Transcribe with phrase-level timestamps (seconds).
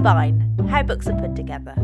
[0.00, 1.74] Spine How Books Are Put Together.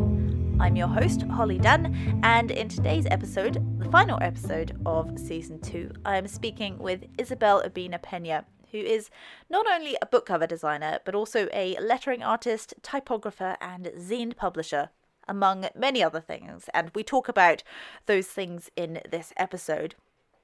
[0.58, 5.90] I'm your host, Holly Dunn, and in today's episode, the final episode of season two,
[6.02, 9.10] I am speaking with Isabel Urbina Peña, who is
[9.50, 14.88] not only a book cover designer, but also a lettering artist, typographer, and zine publisher,
[15.28, 16.70] among many other things.
[16.72, 17.62] And we talk about
[18.06, 19.94] those things in this episode.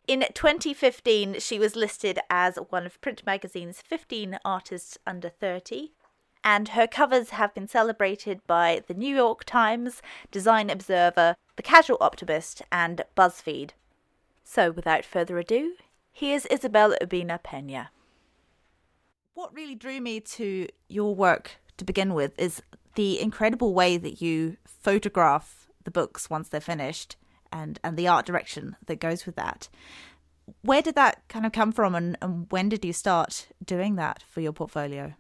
[0.06, 5.92] In 2015, she was listed as one of Print Magazine's 15 artists under 30,
[6.44, 11.98] and her covers have been celebrated by the New York Times, Design Observer, The Casual
[12.00, 13.70] Optimist, and BuzzFeed.
[14.44, 15.74] So, without further ado,
[16.12, 17.88] here's Isabel Urbina Peña.
[19.34, 22.62] What really drew me to your work to begin with is
[22.96, 27.16] the incredible way that you photograph the books once they're finished
[27.50, 29.68] and and the art direction that goes with that.
[30.62, 34.22] Where did that kind of come from, and, and when did you start doing that
[34.28, 35.14] for your portfolio?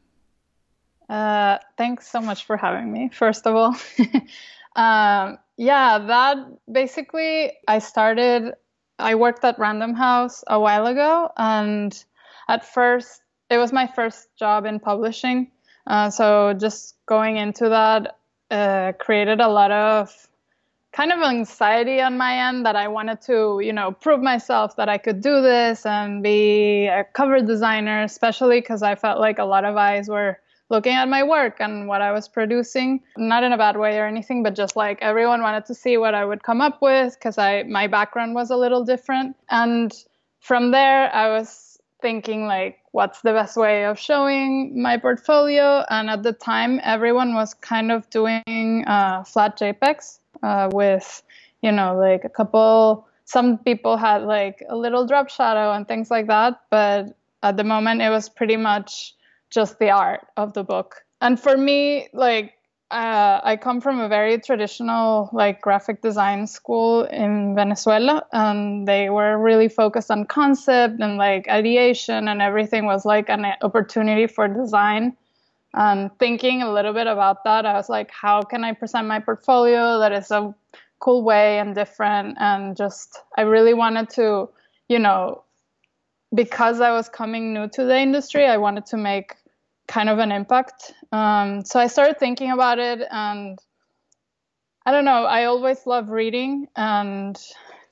[1.12, 3.10] Uh, thanks so much for having me.
[3.12, 3.76] First of all,
[4.76, 6.38] um, yeah, that
[6.72, 8.54] basically I started.
[8.98, 11.92] I worked at Random House a while ago, and
[12.48, 15.50] at first it was my first job in publishing.
[15.86, 18.16] Uh, so just going into that
[18.50, 20.10] uh, created a lot of
[20.94, 24.88] kind of anxiety on my end that I wanted to, you know, prove myself that
[24.88, 29.44] I could do this and be a cover designer, especially because I felt like a
[29.44, 30.38] lot of eyes were
[30.72, 33.02] looking at my work and what I was producing.
[33.16, 36.14] Not in a bad way or anything, but just like everyone wanted to see what
[36.14, 39.36] I would come up with because I my background was a little different.
[39.50, 39.92] And
[40.40, 46.10] from there, I was thinking like what's the best way of showing my portfolio and
[46.10, 51.22] at the time everyone was kind of doing uh, flat jpegs uh, with,
[51.62, 53.06] you know, like a couple.
[53.24, 57.64] Some people had like a little drop shadow and things like that, but at the
[57.64, 59.14] moment it was pretty much
[59.52, 61.02] just the art of the book.
[61.20, 62.54] And for me, like
[62.90, 69.10] uh, I come from a very traditional like graphic design school in Venezuela, and they
[69.10, 74.48] were really focused on concept and like ideation, and everything was like an opportunity for
[74.48, 75.16] design
[75.74, 79.20] And thinking a little bit about that, I was like, how can I present my
[79.20, 80.54] portfolio that is a
[81.00, 82.36] cool way and different?
[82.38, 84.50] And just, I really wanted to,
[84.88, 85.44] you know,
[86.34, 89.34] because I was coming new to the industry, I wanted to make
[89.88, 90.92] kind of an impact.
[91.12, 93.58] Um, so I started thinking about it, and
[94.86, 97.38] I don't know, I always love reading and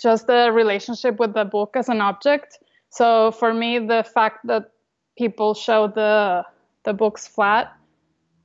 [0.00, 2.58] just the relationship with the book as an object.
[2.90, 4.70] So for me, the fact that
[5.16, 6.44] people show the
[6.84, 7.72] the book's flat.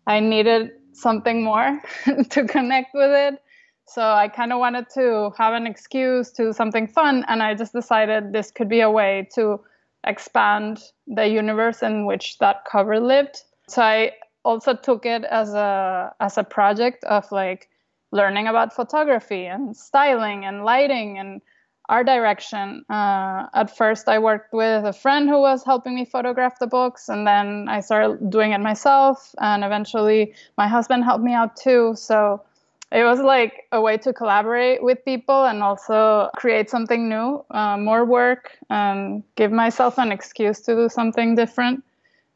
[0.08, 1.82] I needed something more
[2.30, 3.42] to connect with it.
[3.88, 7.74] So I kind of wanted to have an excuse to something fun, and I just
[7.74, 9.62] decided this could be a way to
[10.06, 13.42] expand the universe in which that cover lived.
[13.68, 14.12] So I
[14.44, 17.70] also took it as a as a project of like
[18.12, 21.42] learning about photography and styling and lighting and
[21.90, 22.86] art direction.
[22.90, 27.10] Uh, at first, I worked with a friend who was helping me photograph the books,
[27.10, 29.36] and then I started doing it myself.
[29.40, 31.94] And eventually, my husband helped me out too.
[31.96, 32.42] So
[32.92, 37.78] it was like a way to collaborate with people and also create something new, uh,
[37.78, 41.84] more work, and give myself an excuse to do something different.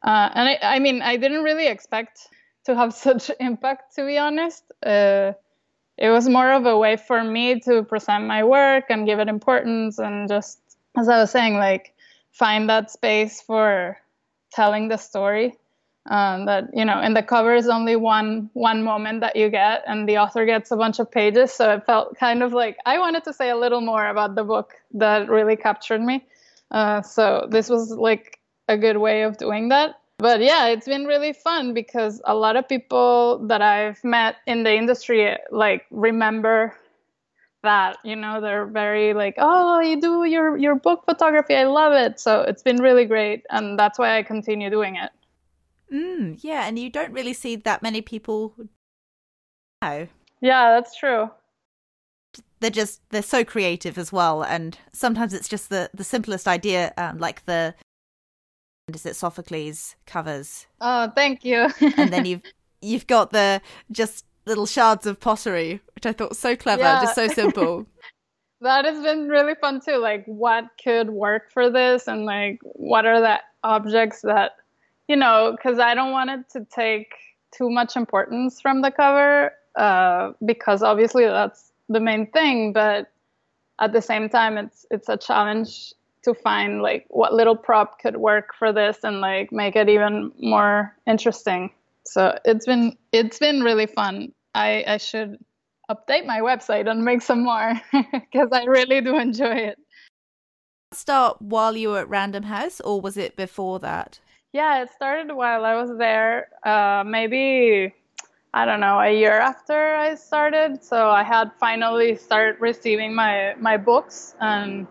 [0.04, 2.28] Uh, and I, I, mean, I didn't really expect
[2.66, 4.64] to have such impact, to be honest.
[4.84, 5.34] Uh,
[6.00, 9.28] it was more of a way for me to present my work and give it
[9.28, 10.60] importance and just
[10.98, 11.94] as i was saying like
[12.32, 13.98] find that space for
[14.52, 15.58] telling the story
[16.10, 19.84] um, that you know in the cover is only one one moment that you get
[19.86, 21.54] and the author gets a bunch of pages.
[21.54, 24.44] So it felt kind of like i wanted to say a little more about the
[24.44, 26.26] book that really captured me.
[26.72, 30.00] Uh, so this was like a good way of doing that.
[30.18, 34.64] But yeah, it's been really fun because a lot of people that I've met in
[34.64, 36.76] the industry like remember
[37.62, 41.56] that you know they're very like oh you do your your book photography.
[41.56, 42.20] I love it.
[42.20, 45.12] So it's been really great and that's why i continue doing it
[45.92, 48.54] mm, yeah and you don't really see that many people
[49.82, 50.08] now
[50.42, 51.30] yeah that's true
[52.60, 56.94] they're just they're so creative as well and sometimes it's just the the simplest idea
[56.98, 57.74] um, like the
[58.96, 60.68] is it Sophocles covers.
[60.82, 61.70] Oh, thank you.
[61.98, 62.42] and then you've
[62.82, 67.02] you've got the just little shards of pottery, which I thought so clever, yeah.
[67.02, 67.86] just so simple.
[68.62, 69.98] that has been really fun too.
[69.98, 74.54] Like, what could work for this, and like, what are the objects that,
[75.10, 77.12] you know, because I don't want it to take
[77.52, 82.72] too much importance from the cover, uh, because obviously that's the main thing.
[82.72, 83.12] But
[83.82, 88.18] at the same time, it's it's a challenge to find like what little prop could
[88.18, 91.72] work for this and like make it even more interesting.
[92.06, 94.32] so it's been it's been really fun.
[94.54, 95.40] I I should
[95.90, 99.80] update my website and make some more because I really do enjoy it.
[100.92, 104.20] Start while you were at Random House, or was it before that?
[104.54, 106.48] Yeah, it started while I was there.
[106.66, 107.94] Uh, maybe
[108.54, 110.84] I don't know a year after I started.
[110.84, 114.88] So I had finally started receiving my my books, and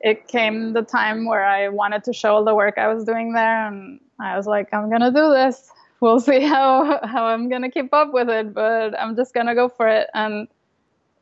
[0.00, 3.32] it came the time where I wanted to show all the work I was doing
[3.32, 5.70] there, and I was like, I'm gonna do this.
[6.00, 9.68] We'll see how how I'm gonna keep up with it, but I'm just gonna go
[9.68, 10.08] for it.
[10.14, 10.48] And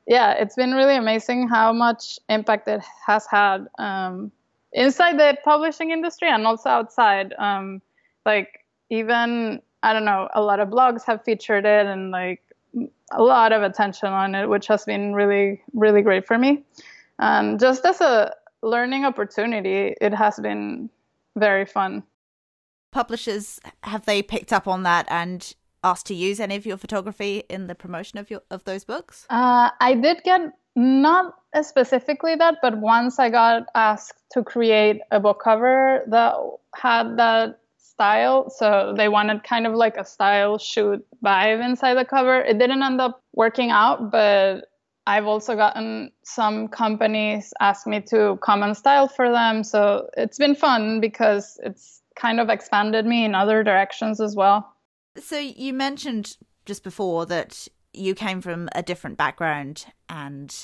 [0.07, 4.33] yeah, it's been really amazing how much impact it has had um,
[4.73, 7.35] inside the publishing industry and also outside.
[7.39, 7.83] Um,
[8.25, 8.61] like
[8.91, 12.41] even I don't know, a lot of blogs have featured it and like
[13.13, 16.65] a lot of attention on it, which has been really really great for me.
[17.19, 20.89] And just as a learning opportunity, it has been
[21.37, 22.03] very fun.
[22.93, 27.43] Publishers have they picked up on that and asked to use any of your photography
[27.49, 29.27] in the promotion of your of those books?
[29.31, 35.21] Uh, I did get not specifically that, but once I got asked to create a
[35.21, 36.35] book cover that
[36.75, 38.51] had that style.
[38.51, 42.41] So they wanted kind of like a style shoot vibe inside the cover.
[42.41, 44.69] It didn't end up working out, but
[45.07, 49.65] I've also gotten some companies ask me to come and style for them.
[49.65, 54.75] So it's been fun because it's kind of expanded me in other directions as well.
[55.19, 60.55] So you mentioned just before that you came from a different background and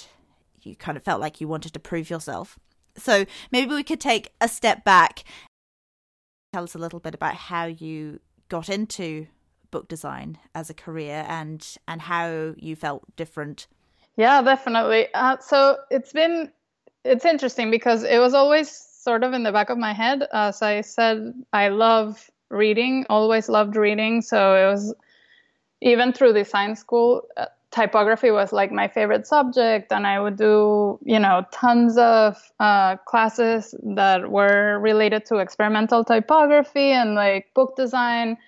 [0.62, 2.58] you kind of felt like you wanted to prove yourself.
[2.96, 5.24] So maybe we could take a step back.
[6.52, 9.26] Tell us a little bit about how you got into
[9.70, 13.66] book design as a career and and how you felt different.
[14.16, 15.08] Yeah, definitely.
[15.14, 16.50] Uh, so it's been
[17.04, 20.26] it's interesting because it was always sort of in the back of my head.
[20.32, 24.22] As I said, I love reading, always loved reading.
[24.22, 24.94] So it was
[25.80, 30.98] even through design school, uh, typography was like my favorite subject, and I would do,
[31.04, 37.76] you know, tons of uh, classes that were related to experimental typography and like book
[37.76, 38.38] design.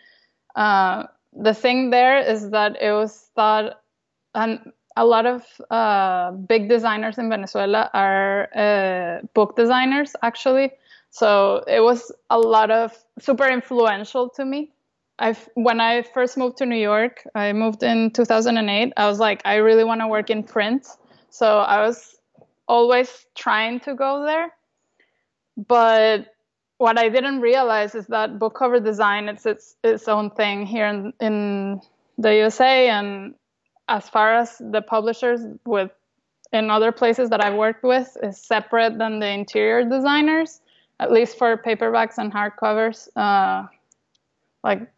[0.57, 3.81] Uh, the thing there is that it was thought,
[4.35, 10.73] and a lot of uh, big designers in Venezuela are uh, book designers, actually.
[11.11, 14.73] So it was a lot of super influential to me.
[15.21, 18.93] I when I first moved to New York, I moved in 2008.
[18.97, 20.87] I was like, I really want to work in print,
[21.29, 22.17] so I was
[22.67, 24.53] always trying to go there.
[25.57, 26.35] But
[26.79, 30.87] what I didn't realize is that book cover design it's its its own thing here
[30.87, 31.83] in in
[32.17, 33.35] the USA, and
[33.89, 35.91] as far as the publishers with
[36.53, 40.63] in other places that I've worked with is separate than the interior designers,
[40.99, 43.09] at least for paperbacks and hardcovers.
[43.15, 43.69] Uh,
[44.65, 44.89] like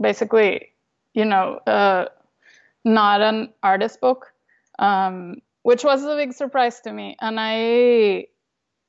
[0.00, 0.72] basically,
[1.14, 2.06] you know, uh,
[2.84, 4.32] not an artist book,
[4.78, 7.16] um, which was a big surprise to me.
[7.20, 8.26] And I,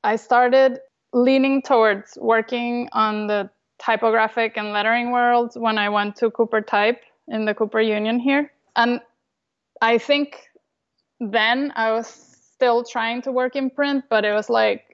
[0.04, 0.80] I started
[1.14, 3.50] leaning towards working on the
[3.80, 8.52] typographic and lettering world when I went to Cooper Type in the Cooper Union here.
[8.76, 9.02] And
[9.82, 10.50] I think
[11.20, 14.87] then I was still trying to work in print, but it was like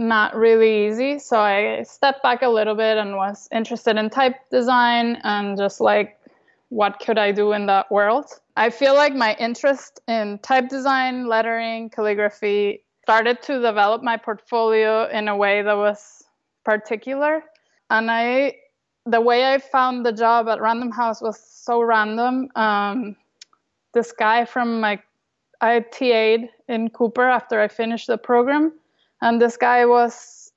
[0.00, 1.18] not really easy.
[1.18, 5.80] So I stepped back a little bit and was interested in type design and just
[5.80, 6.18] like
[6.70, 8.26] what could I do in that world.
[8.56, 15.08] I feel like my interest in type design, lettering, calligraphy started to develop my portfolio
[15.10, 16.24] in a way that was
[16.64, 17.44] particular.
[17.90, 18.56] And I
[19.06, 22.48] the way I found the job at Random House was so random.
[22.54, 23.16] Um,
[23.92, 25.00] this guy from my
[25.60, 28.72] I TA'd in Cooper after I finished the program,
[29.22, 30.52] and this guy was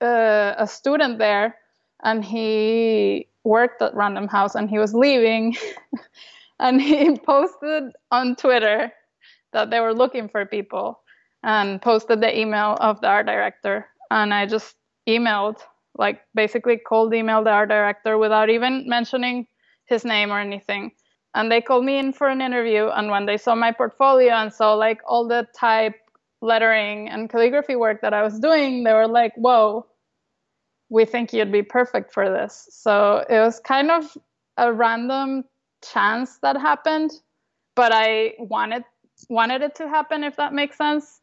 [0.00, 1.56] uh, a student there,
[2.04, 5.56] and he worked at Random House, and he was leaving,
[6.60, 8.92] and he posted on Twitter
[9.52, 11.00] that they were looking for people,
[11.42, 14.76] and posted the email of the art director, and I just
[15.08, 15.58] emailed,
[15.96, 19.46] like basically cold emailed the art director without even mentioning
[19.86, 20.92] his name or anything.
[21.34, 24.52] And they called me in for an interview and when they saw my portfolio and
[24.52, 25.94] saw like all the type
[26.40, 29.86] lettering and calligraphy work that i was doing they were like whoa
[30.90, 34.16] we think you'd be perfect for this so it was kind of
[34.56, 35.44] a random
[35.82, 37.10] chance that happened
[37.74, 38.84] but i wanted
[39.28, 41.20] wanted it to happen if that makes sense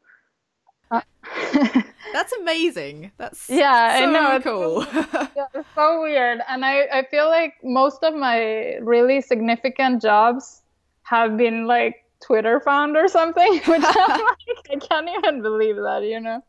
[0.92, 1.02] uh,
[2.16, 3.12] That's amazing.
[3.18, 4.42] That's yeah, so I know.
[4.42, 4.86] cool.
[5.36, 10.62] Yeah, it's so weird, and I I feel like most of my really significant jobs
[11.04, 16.04] have been like Twitter found or something, which I'm like I can't even believe that,
[16.04, 16.42] you know.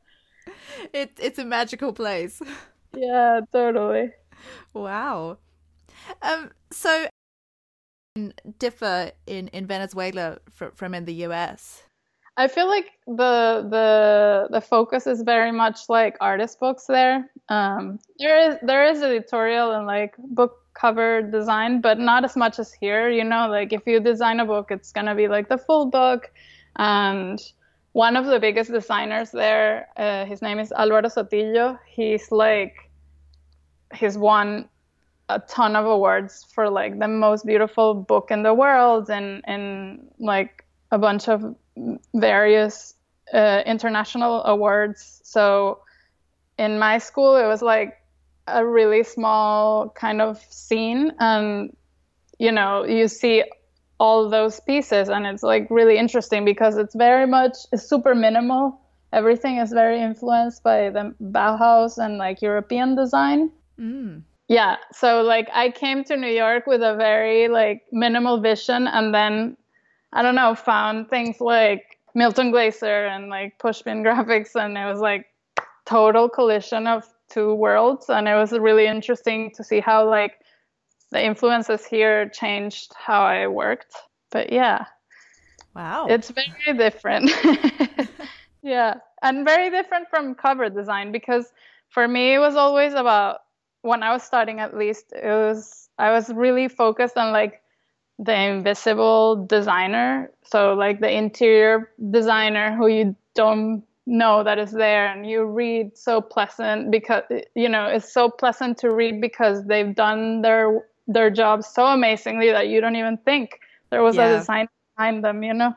[0.93, 2.41] It it's a magical place.
[2.99, 4.11] Yeah, totally.
[4.73, 5.37] Wow.
[6.23, 6.51] Um.
[6.71, 7.09] So
[8.59, 11.83] differ in, in Venezuela from, from in the US?
[12.39, 17.31] I feel like the the the focus is very much like artist books there.
[17.49, 22.59] Um, there is there is editorial and like book cover design, but not as much
[22.59, 23.09] as here.
[23.09, 26.31] You know, like if you design a book, it's gonna be like the full book.
[26.77, 27.41] And
[27.93, 31.79] one of the biggest designers there, uh, his name is Alvaro Sotillo.
[31.87, 32.75] He's like
[33.95, 34.69] he's won
[35.29, 40.07] a ton of awards for like the most beautiful book in the world and and
[40.19, 41.57] like a bunch of
[42.15, 42.95] various
[43.33, 45.21] uh, international awards.
[45.25, 45.81] So
[46.59, 48.01] in my school, it was like
[48.47, 51.77] a really small kind of scene, and
[52.39, 53.45] you know, you see
[53.99, 58.81] all those pieces, and it's like really interesting because it's very much it's super minimal.
[59.13, 63.51] Everything is very influenced by the Bauhaus and like European design.
[63.79, 64.23] Mm.
[64.49, 69.15] Yeah, so like I came to New York with a very like minimal vision, and
[69.15, 69.57] then
[70.13, 75.01] I don't know, found things like Milton Glaser and like Pushpin graphics, and it was
[75.01, 75.27] like
[75.85, 77.05] total collision of
[77.37, 80.41] two worlds, and it was really interesting to see how like
[81.13, 83.95] the influences here changed how I worked.
[84.31, 84.87] But yeah,
[85.75, 87.31] wow, it's very different.
[88.63, 91.53] yeah, and very different from cover design because
[91.91, 93.41] for me it was always about
[93.83, 97.63] when I was starting at least it was I was really focused on like
[98.19, 100.31] the invisible designer.
[100.45, 105.97] So like the interior designer who you don't know that is there and you read
[105.97, 111.31] so pleasant because you know it's so pleasant to read because they've done their their
[111.31, 113.61] job so amazingly that you don't even think
[113.91, 114.29] there was yeah.
[114.29, 115.75] a design behind them, you know.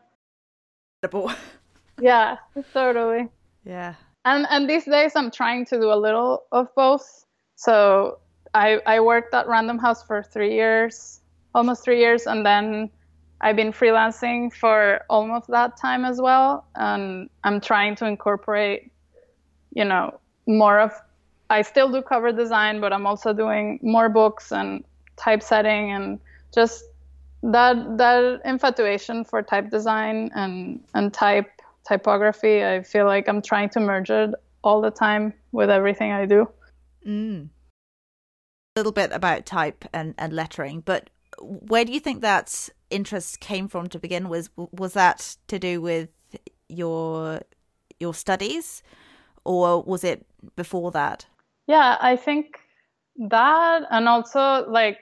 [2.02, 2.38] yeah,
[2.74, 3.28] totally.
[3.64, 3.96] Yeah.
[4.26, 7.26] And and these days I'm trying to do a little of both.
[7.56, 8.20] So
[8.54, 11.22] I I worked at Random House for 3 years
[11.56, 12.90] almost three years, and then
[13.42, 16.66] I've been freelancing for almost that time as well.
[16.76, 18.92] And I'm trying to incorporate,
[19.74, 20.94] you know, more of.
[21.52, 24.84] I still do cover design, but I'm also doing more books and
[25.16, 26.20] typesetting and
[26.54, 26.84] just
[27.42, 31.50] that that infatuation for type design and and type
[31.88, 32.64] typography.
[32.64, 36.48] I feel like I'm trying to merge it all the time with everything I do.
[37.06, 37.50] Mm.
[38.76, 41.10] A little bit about type and, and lettering, but
[41.42, 44.50] where do you think that interest came from to begin with?
[44.56, 46.10] Was that to do with
[46.68, 47.42] your
[48.00, 48.84] your studies,
[49.44, 51.26] or was it before that?
[51.68, 52.60] Yeah, I think
[53.18, 55.00] that, and also like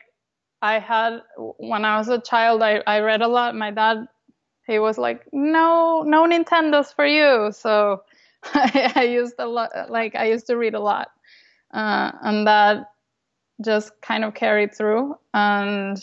[0.61, 1.21] I had
[1.57, 3.55] when I was a child, I I read a lot.
[3.55, 4.07] My dad,
[4.65, 7.51] he was like, no, no Nintendos for you.
[7.51, 8.03] So
[8.43, 11.09] I, I used a lot, like I used to read a lot,
[11.73, 12.91] uh, and that
[13.63, 15.97] just kind of carried through and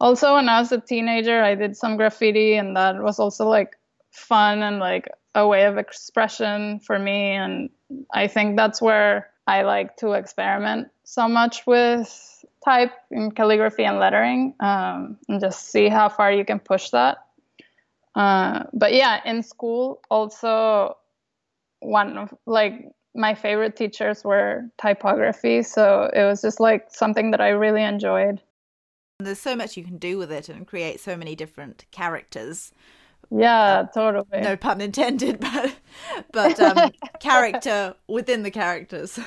[0.00, 3.76] also when I was a teenager, I did some graffiti, and that was also like
[4.10, 7.32] fun and like a way of expression for me.
[7.32, 7.70] And
[8.12, 13.98] I think that's where I like to experiment so much with type and calligraphy and
[13.98, 17.18] lettering, um, and just see how far you can push that.
[18.14, 20.96] Uh, but yeah, in school, also
[21.80, 27.40] one of like my favorite teachers were typography, so it was just like something that
[27.40, 28.40] I really enjoyed.
[29.24, 32.72] There's so much you can do with it and create so many different characters.
[33.30, 34.40] Yeah, uh, totally.
[34.40, 35.74] No pun intended, but
[36.32, 39.18] but um, character within the characters.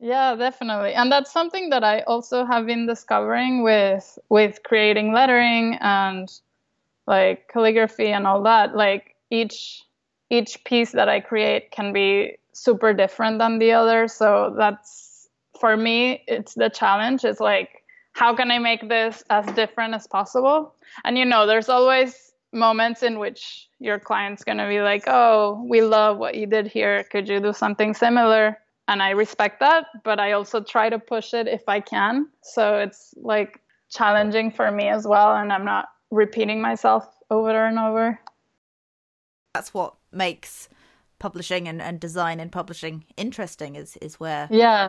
[0.00, 0.92] Yeah, definitely.
[0.92, 6.28] And that's something that I also have been discovering with with creating lettering and
[7.06, 8.76] like calligraphy and all that.
[8.76, 9.82] Like each
[10.30, 14.08] each piece that I create can be super different than the other.
[14.08, 15.28] So that's
[15.60, 17.24] for me it's the challenge.
[17.24, 17.83] It's like
[18.14, 20.74] how can I make this as different as possible?
[21.04, 25.64] And you know, there's always moments in which your client's going to be like, "Oh,
[25.68, 27.04] we love what you did here.
[27.04, 31.32] Could you do something similar?" And I respect that, but I also try to push
[31.34, 32.28] it if I can.
[32.42, 33.60] So it's like
[33.94, 38.18] challenging for me as well and I'm not repeating myself over and over.
[39.54, 40.68] That's what makes
[41.18, 44.88] publishing and, and design and publishing interesting is is where yeah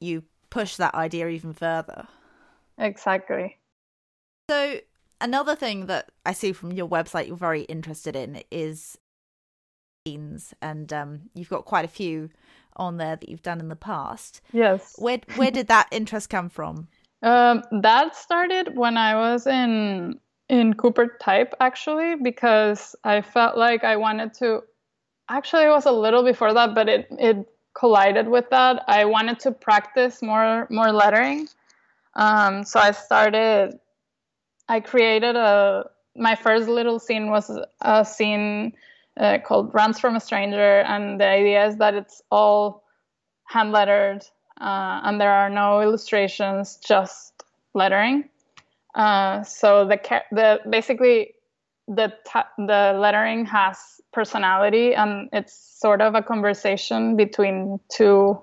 [0.00, 2.08] you push that idea even further
[2.78, 3.58] Exactly.
[4.50, 4.80] So,
[5.20, 8.98] another thing that I see from your website you're very interested in is
[10.06, 12.30] zines, and um, you've got quite a few
[12.76, 14.40] on there that you've done in the past.
[14.52, 14.94] Yes.
[14.98, 16.88] Where where did that interest come from?
[17.22, 23.84] Um, that started when I was in in Cooper Type actually, because I felt like
[23.84, 24.60] I wanted to.
[25.30, 28.84] Actually, it was a little before that, but it it collided with that.
[28.86, 31.48] I wanted to practice more more lettering
[32.16, 33.78] um, so I started
[34.68, 35.84] I created a
[36.16, 38.72] my first little zine was a zine
[39.18, 42.82] uh, called "Runs from a Stranger," and the idea is that it's all
[43.44, 44.26] hand lettered
[44.60, 47.44] uh, and there are no illustrations, just
[47.74, 48.28] lettering.
[48.94, 49.98] Uh, so the
[50.32, 51.34] the basically
[51.86, 52.12] the
[52.56, 58.38] the lettering has personality and it's sort of a conversation between two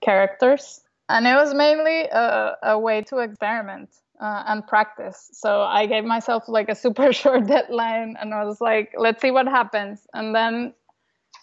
[0.00, 0.80] characters.
[1.08, 5.30] And it was mainly a, a way to experiment uh, and practice.
[5.32, 9.30] So I gave myself like a super short deadline and I was like, let's see
[9.30, 10.06] what happens.
[10.14, 10.74] And then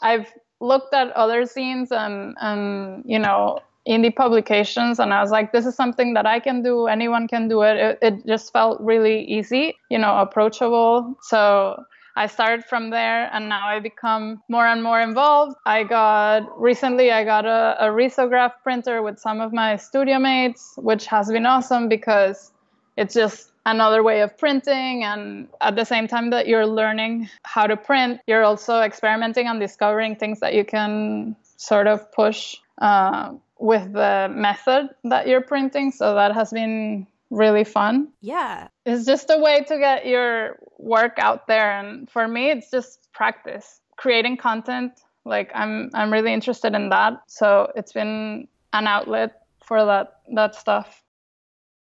[0.01, 5.51] I've looked at other zines and, and you know, indie publications and I was like,
[5.51, 6.87] this is something that I can do.
[6.87, 7.77] Anyone can do it.
[7.77, 11.17] It, it just felt really easy, you know, approachable.
[11.21, 11.83] So
[12.15, 15.55] I started from there and now I become more and more involved.
[15.65, 20.73] I got recently I got a, a risograph printer with some of my studio mates,
[20.77, 22.51] which has been awesome because
[22.97, 27.65] it's just another way of printing and at the same time that you're learning how
[27.65, 33.33] to print you're also experimenting and discovering things that you can sort of push uh,
[33.59, 35.91] with the method that you're printing.
[35.91, 38.09] So that has been really fun.
[38.21, 38.67] Yeah.
[38.85, 43.09] It's just a way to get your work out there and for me it's just
[43.13, 43.79] practice.
[43.97, 44.91] Creating content,
[45.25, 47.21] like I'm I'm really interested in that.
[47.27, 51.03] So it's been an outlet for that that stuff.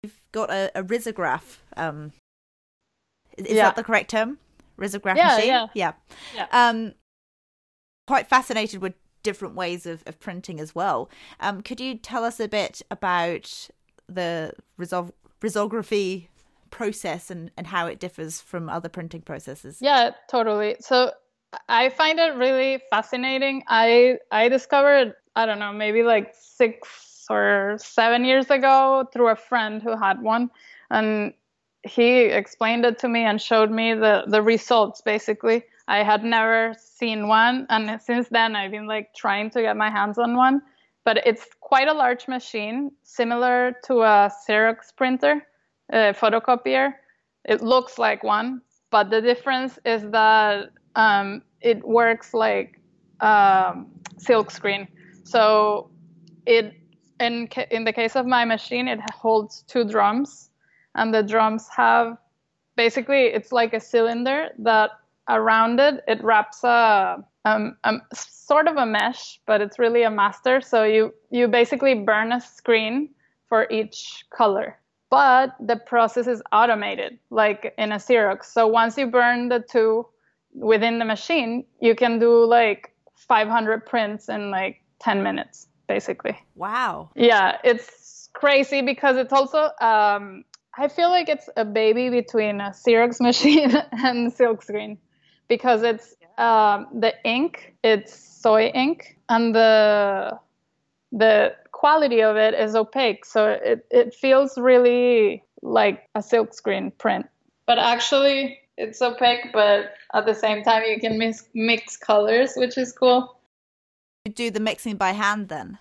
[0.03, 1.59] You've got a, a risograph.
[1.77, 2.13] Um
[3.39, 3.65] is yeah.
[3.65, 4.39] that the correct term?
[4.79, 5.49] Risograph yeah, machine?
[5.49, 5.67] Yeah.
[5.75, 5.93] Yeah.
[6.35, 6.47] Yeah.
[6.51, 6.95] Um
[8.07, 11.09] quite fascinated with different ways of, of printing as well.
[11.39, 13.71] Um, could you tell us a bit about
[14.09, 16.29] the resol- risography
[16.71, 19.79] process and, and how it differs from other printing processes?
[19.81, 20.77] Yeah, totally.
[20.81, 21.13] So
[21.69, 23.63] I find it really fascinating.
[23.69, 29.37] I I discovered I don't know maybe like six or seven years ago through a
[29.37, 30.51] friend who had one,
[30.91, 31.35] and
[31.85, 35.65] he explained it to me and showed me the the results basically.
[35.89, 39.91] I had never seen one, and since then I've been like trying to get my
[39.91, 40.63] hands on one.
[41.05, 45.47] But it's quite a large machine, similar to a Xerox printer,
[45.93, 46.95] a photocopier.
[47.45, 52.81] It looks like one, but the difference is that um, it works like
[53.21, 54.87] um, silk screen.
[55.25, 55.91] So
[56.47, 56.75] it
[57.19, 60.51] in in the case of my machine, it holds two drums,
[60.95, 62.17] and the drums have
[62.77, 64.91] basically it's like a cylinder that
[65.29, 70.11] around it, it wraps a, um, a, sort of a mesh, but it's really a
[70.11, 70.61] master.
[70.61, 73.11] So you, you basically burn a screen
[73.49, 74.79] for each color.
[75.11, 78.47] But the process is automated, like in a Xerox.
[78.47, 80.07] So once you burn the two
[80.55, 86.39] within the machine, you can do like 500 prints in like 10 minutes, basically.
[86.55, 87.11] Wow.
[87.15, 90.45] Yeah, it's crazy because it's also um,
[90.77, 94.97] I feel like it's a baby between a Xerox machine and silkscreen
[95.49, 100.39] because it's um, the ink, it's soy ink, and the
[101.13, 107.29] the quality of it is opaque, so it, it feels really like a silkscreen print.
[107.67, 112.79] But actually, it's opaque, but at the same time, you can mix, mix colors, which
[112.79, 113.37] is cool.
[114.25, 115.79] You do the mixing by hand then?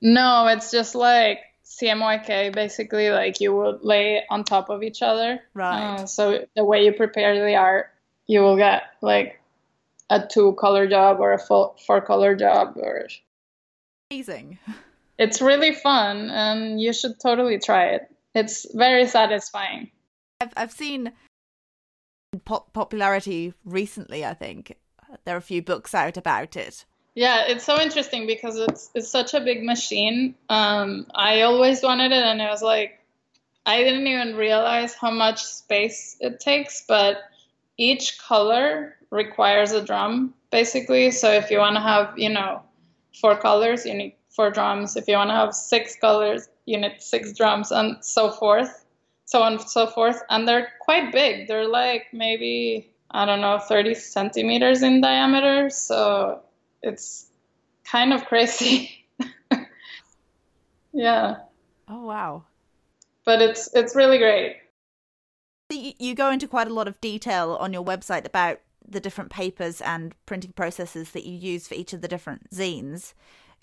[0.00, 5.40] No, it's just like CMYK, basically, like you would lay on top of each other.
[5.54, 5.94] Right.
[5.94, 7.90] Uh, so the way you prepare the art
[8.30, 9.39] you will get like
[10.10, 13.06] a two color job or a four color job or
[14.10, 14.58] amazing.
[15.18, 18.10] It's really fun and you should totally try it.
[18.34, 19.90] It's very satisfying.
[20.40, 21.12] I've, I've seen
[22.44, 24.76] pop- popularity recently i think.
[25.24, 26.84] There are a few books out about it.
[27.14, 30.34] Yeah it's so interesting because it's it's such a big machine.
[30.48, 32.98] Um i always wanted it and it was like
[33.66, 37.18] i didn't even realize how much space it takes but
[37.76, 41.10] each color requires a drum basically.
[41.10, 42.62] So if you want to have, you know,
[43.20, 44.96] four colors, you need four drums.
[44.96, 48.84] If you want to have six colors, you need six drums and so forth.
[49.26, 50.20] So on and so forth.
[50.28, 51.46] And they're quite big.
[51.46, 55.70] They're like maybe, I don't know, 30 centimeters in diameter.
[55.70, 56.40] So
[56.82, 57.26] it's
[57.84, 59.06] kind of crazy.
[60.92, 61.36] yeah.
[61.88, 62.44] Oh wow.
[63.24, 64.56] But it's it's really great
[65.72, 69.80] you go into quite a lot of detail on your website about the different papers
[69.80, 73.14] and printing processes that you use for each of the different zines.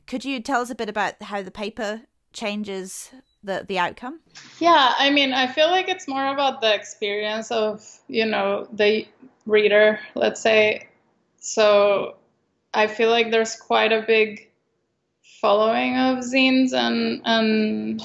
[0.06, 2.02] Could you tell us a bit about how the paper
[2.34, 3.12] changes
[3.44, 4.20] the the outcome?
[4.60, 9.08] Yeah, I mean, I feel like it's more about the experience of, you know, the
[9.46, 10.88] reader, let's say.
[11.40, 12.18] So,
[12.74, 14.50] I feel like there's quite a big
[15.42, 18.02] following of zines and and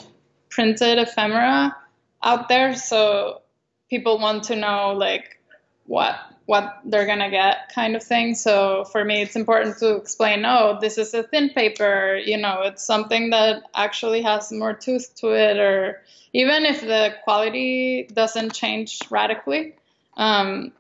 [0.51, 1.77] printed ephemera
[2.23, 3.43] out there, so
[3.91, 5.39] people want to know like
[5.87, 8.35] what what they're gonna get kind of thing.
[8.35, 10.45] So for me, it's important to explain.
[10.45, 12.17] Oh, this is a thin paper.
[12.17, 16.03] You know, it's something that actually has more tooth to it, or
[16.33, 19.75] even if the quality doesn't change radically.
[20.17, 20.73] Um,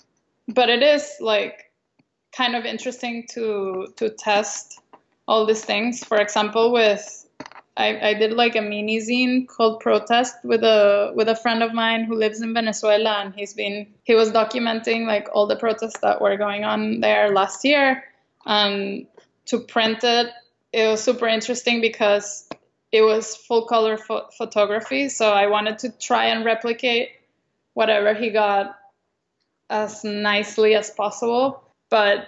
[0.48, 1.70] but it is like
[2.36, 4.80] kind of interesting to to test
[5.28, 6.04] all these things.
[6.04, 7.21] For example, with
[7.76, 11.72] I, I did like a mini zine called Protest with a with a friend of
[11.72, 15.98] mine who lives in Venezuela and he's been he was documenting like all the protests
[16.00, 18.04] that were going on there last year.
[18.44, 19.06] And
[19.46, 20.30] to print it,
[20.72, 22.46] it was super interesting because
[22.90, 25.08] it was full color pho- photography.
[25.08, 27.08] So I wanted to try and replicate
[27.72, 28.78] whatever he got
[29.70, 31.62] as nicely as possible.
[31.88, 32.26] But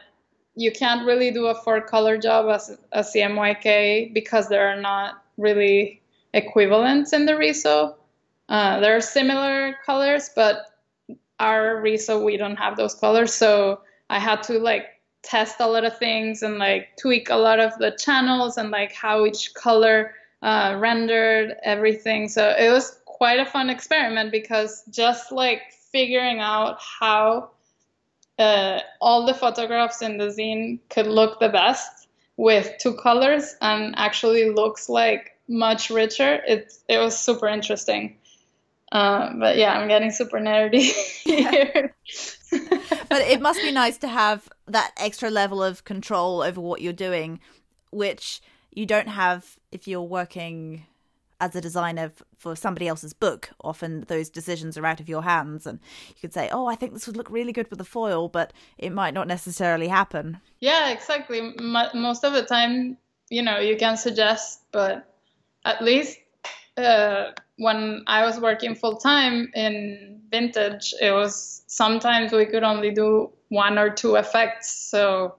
[0.55, 5.24] you can't really do a four color job as a CMYK because there are not
[5.37, 6.01] really
[6.33, 7.97] equivalent in the Riso.
[8.49, 10.67] Uh, there are similar colors, but
[11.41, 14.87] our Riso we don't have those colors, so I had to like
[15.23, 18.93] test a lot of things and like tweak a lot of the channels and like
[18.93, 22.29] how each color uh, rendered everything.
[22.29, 27.51] So it was quite a fun experiment because just like figuring out how
[28.39, 32.04] uh, all the photographs in the zine could look the best
[32.37, 36.41] with two colors and actually looks like much richer.
[36.47, 38.17] It it was super interesting.
[38.93, 40.93] Uh, but yeah, I'm getting super nerdy
[41.25, 41.95] here.
[43.09, 46.93] but it must be nice to have that extra level of control over what you're
[46.93, 47.41] doing,
[47.91, 50.87] which you don't have if you're working
[51.45, 55.67] as a designer for somebody else's book, often those decisions are out of your hands,
[55.67, 55.79] and
[56.09, 58.53] you could say, "Oh, I think this would look really good with the foil," but
[58.79, 60.41] it might not necessarily happen.
[60.61, 61.55] Yeah, exactly.
[61.61, 62.97] most of the time,
[63.29, 65.07] you know, you can suggest, but
[65.65, 66.19] at least
[66.77, 72.91] uh, when I was working full time in Vintage, it was sometimes we could only
[72.91, 74.71] do one or two effects.
[74.91, 75.37] So,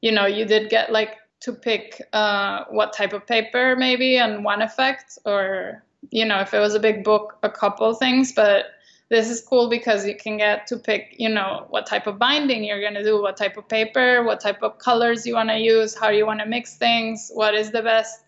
[0.00, 4.44] you know, you did get like to pick uh, what type of paper maybe and
[4.44, 8.66] one effect or you know if it was a big book a couple things but
[9.10, 12.64] this is cool because you can get to pick you know what type of binding
[12.64, 15.58] you're going to do what type of paper what type of colors you want to
[15.58, 18.24] use how you want to mix things what is the best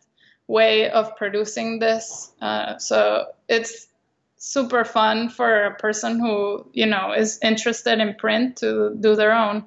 [0.47, 2.33] way of producing this.
[2.41, 3.89] Uh, so it's
[4.37, 9.33] super fun for a person who you know is interested in print to do their
[9.33, 9.65] own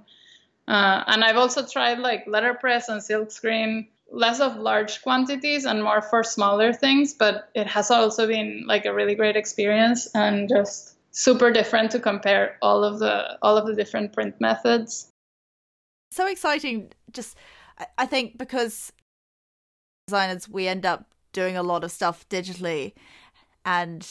[0.69, 6.03] uh, and I've also tried like letterpress and silkscreen, less of large quantities and more
[6.03, 10.95] for smaller things, but it has also been like a really great experience and just
[11.11, 15.09] super different to compare all of the all of the different print methods.
[16.11, 17.35] So exciting just
[17.97, 18.93] I think because
[20.07, 22.93] designers we end up doing a lot of stuff digitally
[23.65, 24.07] and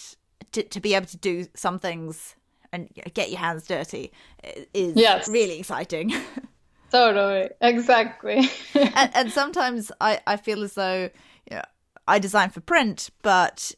[0.50, 2.34] to, to be able to do some things
[2.72, 4.12] and get your hands dirty
[4.44, 5.28] uh, is yes.
[5.28, 6.12] really exciting.
[6.90, 8.50] totally, exactly.
[8.74, 11.10] and, and, sometimes I, I feel as though
[11.50, 11.62] you know,
[12.06, 13.72] I design for print, but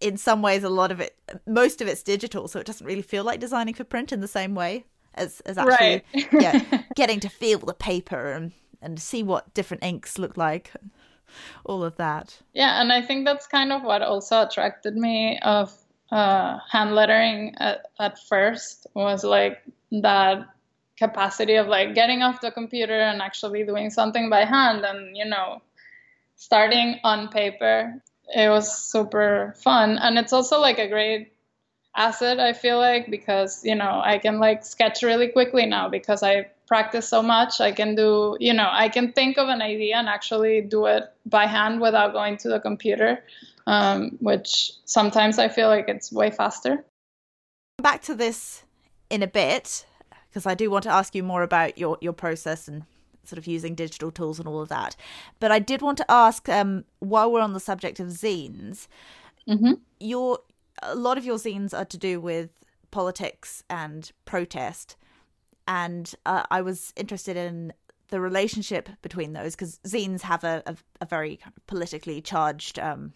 [0.00, 3.02] in some ways, a lot of it, most of it's digital, so it doesn't really
[3.02, 6.32] feel like designing for print in the same way as as actually right.
[6.32, 10.72] yeah, getting to feel the paper and and see what different inks look like
[11.64, 15.72] all of that yeah and i think that's kind of what also attracted me of
[16.14, 20.46] uh, hand lettering at, at first was like that
[20.96, 25.24] capacity of like getting off the computer and actually doing something by hand and you
[25.24, 25.60] know
[26.36, 28.00] starting on paper.
[28.34, 29.98] It was super fun.
[29.98, 31.32] And it's also like a great
[31.96, 36.24] asset i feel like because you know i can like sketch really quickly now because
[36.24, 37.60] i practice so much.
[37.60, 41.04] I can do you know i can think of an idea and actually do it
[41.24, 43.22] by hand without going to the computer
[43.66, 46.84] um, which sometimes I feel like it's way faster.
[47.78, 48.64] Back to this
[49.10, 49.86] in a bit,
[50.28, 52.84] because I do want to ask you more about your, your process and
[53.24, 54.96] sort of using digital tools and all of that.
[55.40, 58.86] But I did want to ask, um, while we're on the subject of zines,
[59.48, 59.74] mm-hmm.
[60.00, 60.38] your
[60.82, 62.50] a lot of your zines are to do with
[62.90, 64.96] politics and protest,
[65.66, 67.72] and uh, I was interested in
[68.08, 73.14] the relationship between those because zines have a, a, a very politically charged um,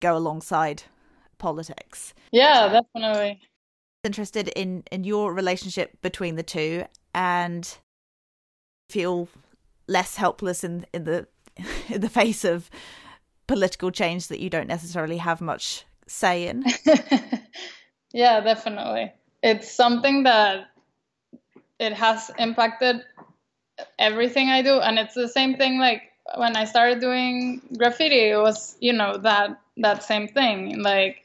[0.00, 0.84] go alongside
[1.38, 2.14] politics.
[2.32, 3.40] Yeah, definitely.
[4.02, 7.78] Interested in in your relationship between the two and
[8.90, 9.28] feel
[9.86, 11.26] less helpless in in the
[11.88, 12.70] in the face of
[13.46, 16.64] political change that you don't necessarily have much say in.
[18.12, 19.12] yeah, definitely.
[19.42, 20.68] It's something that
[21.78, 23.02] it has impacted
[23.98, 26.02] everything I do and it's the same thing like
[26.36, 30.82] when I started doing graffiti, it was you know that that same thing.
[30.82, 31.24] Like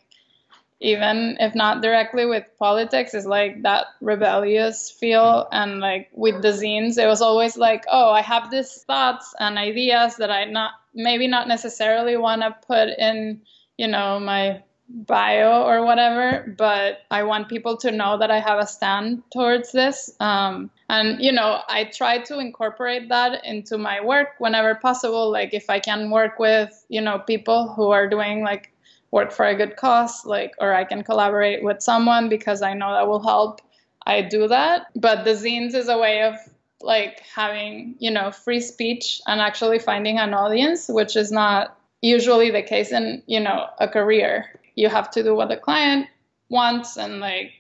[0.82, 5.48] even if not directly with politics, is like that rebellious feel.
[5.52, 9.58] And like with the zines, it was always like, oh, I have these thoughts and
[9.58, 13.42] ideas that I not maybe not necessarily want to put in,
[13.78, 18.60] you know, my bio or whatever, but I want people to know that I have
[18.60, 20.10] a stand towards this.
[20.20, 25.32] Um, and, you know, I try to incorporate that into my work whenever possible.
[25.32, 28.74] Like, if I can work with, you know, people who are doing like
[29.12, 32.92] work for a good cause, like, or I can collaborate with someone because I know
[32.92, 33.62] that will help,
[34.08, 34.88] I do that.
[34.96, 36.36] But the zines is a way of
[36.82, 42.50] like having, you know, free speech and actually finding an audience, which is not usually
[42.50, 46.08] the case in, you know, a career you have to do what the client
[46.50, 47.52] wants and like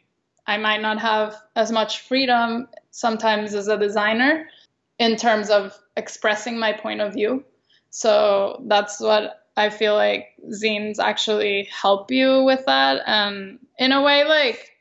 [0.47, 4.49] I might not have as much freedom sometimes as a designer
[4.97, 7.43] in terms of expressing my point of view.
[7.91, 13.03] So that's what I feel like zines actually help you with that.
[13.05, 14.71] And in a way, like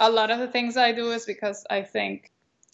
[0.00, 2.32] a lot of the things I do is because I think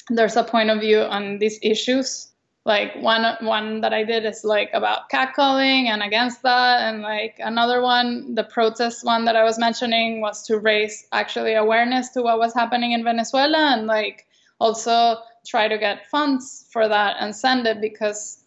[0.09, 2.30] there's a point of view on these issues
[2.67, 7.37] like one one that I did is like about catcalling and against that, and like
[7.39, 12.23] another one, the protest one that I was mentioning was to raise actually awareness to
[12.23, 14.27] what was happening in Venezuela, and like
[14.61, 18.45] also try to get funds for that and send it because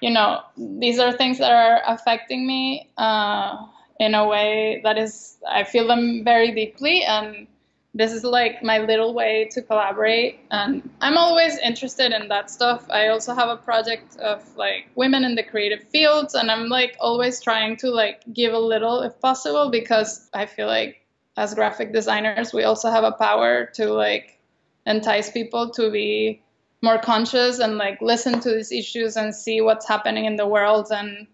[0.00, 3.56] you know these are things that are affecting me uh,
[4.00, 7.46] in a way that is I feel them very deeply and
[7.94, 12.86] this is like my little way to collaborate and i'm always interested in that stuff.
[12.88, 16.96] I also have a project of like women in the creative fields and i'm like
[17.00, 21.92] always trying to like give a little if possible because i feel like as graphic
[21.92, 24.40] designers we also have a power to like
[24.86, 26.42] entice people to be
[26.82, 30.88] more conscious and like listen to these issues and see what's happening in the world
[30.90, 31.26] and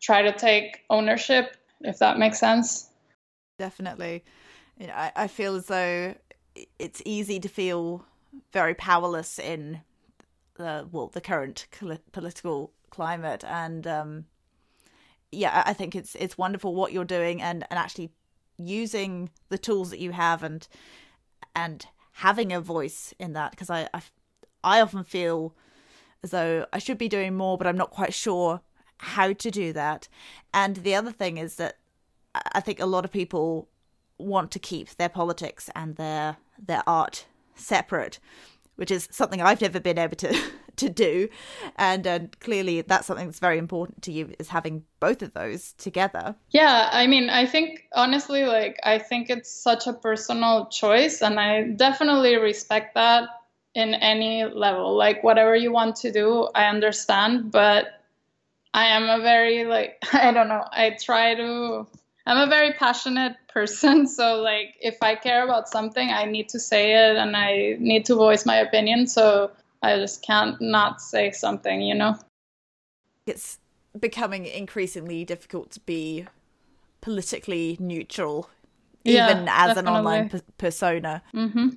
[0.00, 2.90] try to take ownership if that makes sense.
[3.58, 4.22] Definitely
[4.80, 6.14] you know, I, I feel as though
[6.78, 8.04] it's easy to feel
[8.52, 9.82] very powerless in
[10.56, 11.66] the well the current
[12.12, 13.44] political climate.
[13.44, 14.24] And um,
[15.32, 18.10] yeah i think it's it's wonderful what you're doing and and actually
[18.58, 20.66] using the tools that you have and
[21.54, 23.52] and having a voice in that.
[23.52, 24.02] Because I, I
[24.62, 25.54] i often feel
[26.22, 28.60] as though i should be doing more but i'm not quite sure
[28.98, 30.08] how to do that.
[30.52, 31.78] And the other thing is that
[32.34, 33.68] i think a lot of people
[34.20, 38.18] want to keep their politics and their their art separate,
[38.76, 40.36] which is something I've never been able to
[40.76, 41.28] to do,
[41.76, 45.72] and uh, clearly that's something that's very important to you is having both of those
[45.74, 46.34] together.
[46.50, 51.38] Yeah, I mean, I think honestly, like I think it's such a personal choice, and
[51.38, 53.28] I definitely respect that
[53.74, 54.96] in any level.
[54.96, 58.00] Like whatever you want to do, I understand, but
[58.72, 60.64] I am a very like I don't know.
[60.70, 61.86] I try to
[62.26, 64.06] I'm a very passionate person.
[64.06, 68.04] So, like, if I care about something, I need to say it and I need
[68.06, 69.06] to voice my opinion.
[69.06, 69.50] So,
[69.82, 72.16] I just can't not say something, you know?
[73.26, 73.58] It's
[73.98, 76.26] becoming increasingly difficult to be
[77.00, 78.50] politically neutral,
[79.04, 79.90] yeah, even as definitely.
[79.90, 81.22] an online p- persona.
[81.34, 81.68] Mm-hmm.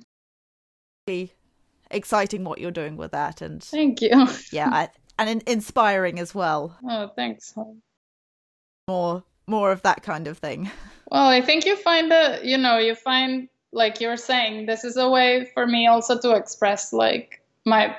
[1.90, 4.26] Exciting what you're doing with that, and thank you.
[4.50, 6.76] yeah, I, and in- inspiring as well.
[6.88, 7.54] Oh, thanks.
[8.88, 10.70] More more of that kind of thing.
[11.10, 14.96] Well, I think you find that, you know, you find, like you're saying, this is
[14.96, 17.94] a way for me also to express, like, my,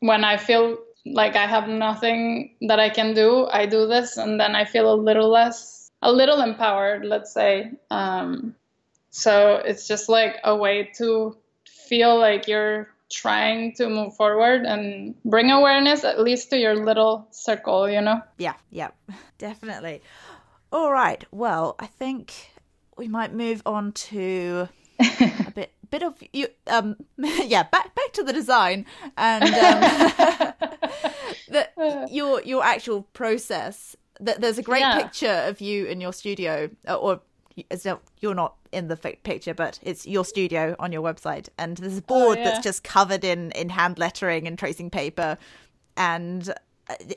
[0.00, 4.40] when I feel like I have nothing that I can do, I do this, and
[4.40, 7.72] then I feel a little less, a little empowered, let's say.
[7.90, 8.54] Um,
[9.10, 15.14] so it's just like a way to feel like you're trying to move forward and
[15.24, 18.22] bring awareness at least to your little circle, you know?
[18.38, 18.90] Yeah, yeah,
[19.38, 20.02] definitely.
[20.74, 21.24] All right.
[21.30, 22.50] Well, I think
[22.96, 28.24] we might move on to a bit bit of you um yeah back back to
[28.24, 28.84] the design
[29.16, 29.50] and um,
[31.48, 35.00] the, your your actual process that there's a great yeah.
[35.00, 37.20] picture of you in your studio uh, or
[37.70, 37.86] as
[38.20, 42.02] you're not in the picture but it's your studio on your website and there's a
[42.02, 42.50] board oh, yeah.
[42.50, 45.38] that's just covered in in hand lettering and tracing paper
[45.96, 46.52] and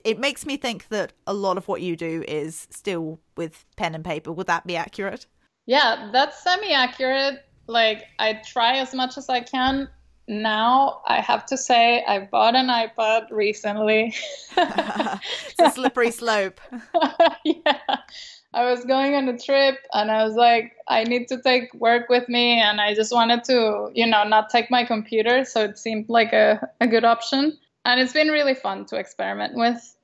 [0.04, 3.96] it makes me think that a lot of what you do is still with pen
[3.96, 4.32] and paper.
[4.32, 5.26] Would that be accurate?
[5.66, 7.44] Yeah, that's semi accurate.
[7.68, 9.90] Like, I try as much as I can.
[10.30, 14.14] Now, I have to say, I bought an iPad recently.
[14.58, 16.60] it's a slippery slope.
[17.46, 17.98] yeah.
[18.54, 22.10] I was going on a trip and I was like, I need to take work
[22.10, 22.60] with me.
[22.60, 25.46] And I just wanted to, you know, not take my computer.
[25.46, 29.56] So it seemed like a, a good option and it's been really fun to experiment
[29.56, 29.96] with.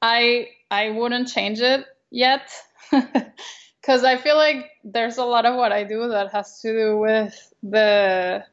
[0.00, 2.50] I I wouldn't change it yet
[2.90, 6.98] because I feel like there's a lot of what I do that has to do
[6.98, 8.44] with the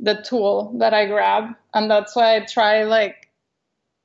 [0.00, 3.28] the tool that I grab, and that's why I try like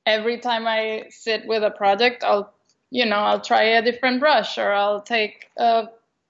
[0.05, 2.53] every time I sit with a project, I'll
[2.91, 5.87] you know I'll try a different brush or I'll take a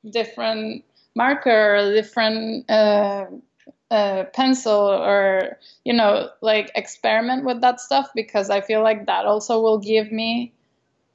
[0.07, 3.25] different marker or a different uh,
[3.91, 9.25] uh, pencil or you know like experiment with that stuff because I feel like that
[9.25, 10.53] also will give me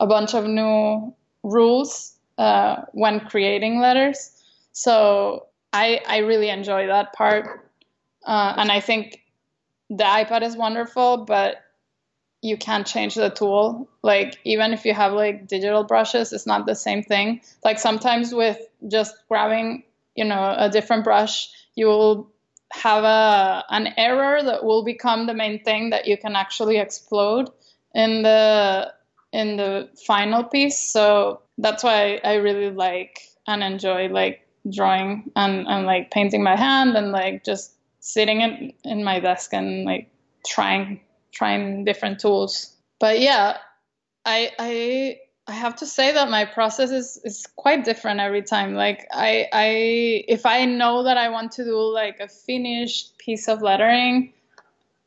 [0.01, 4.31] a bunch of new rules uh, when creating letters.
[4.73, 7.71] So I I really enjoy that part,
[8.27, 9.21] uh, and I think
[9.91, 11.63] the iPad is wonderful, but
[12.43, 13.89] you can't change the tool.
[14.03, 17.41] Like even if you have like digital brushes, it's not the same thing.
[17.65, 22.31] Like sometimes with just grabbing, you know, a different brush, you will
[22.83, 27.51] have a an error that will become the main thing that you can actually explode
[27.95, 28.93] in the
[29.33, 30.79] in the final piece.
[30.79, 36.57] So that's why I really like and enjoy like drawing and, and like painting my
[36.57, 40.11] hand and like just sitting in, in my desk and like
[40.47, 41.01] trying
[41.33, 42.75] trying different tools.
[43.01, 43.59] But yeah,
[44.25, 48.75] I I I have to say that my process is, is quite different every time.
[48.75, 49.67] Like I I
[50.27, 54.33] if I know that I want to do like a finished piece of lettering,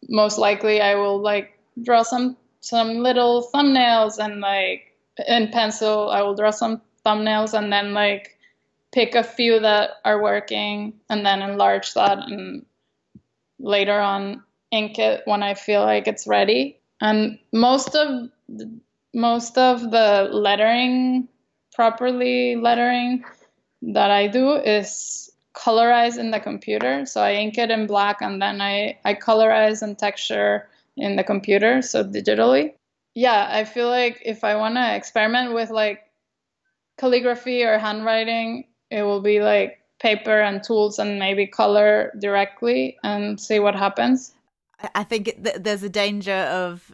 [0.10, 4.94] most likely I will like draw some some little thumbnails and like
[5.28, 8.38] in pencil I will draw some thumbnails and then like
[8.92, 12.66] pick a few that are working and then enlarge that and
[13.60, 16.80] later on ink it when I feel like it's ready.
[17.02, 18.72] And most of the,
[19.18, 21.28] most of the lettering,
[21.74, 23.26] properly lettering
[23.82, 27.06] that I do is colorize in the computer.
[27.08, 31.24] So I ink it in black and then I, I colorize and texture in the
[31.24, 32.74] computer, so digitally.
[33.16, 36.04] Yeah, I feel like if I want to experiment with like
[37.00, 43.42] calligraphy or handwriting, it will be like paper and tools and maybe color directly and
[43.42, 44.34] see what happens.
[44.94, 46.94] I think there's a danger of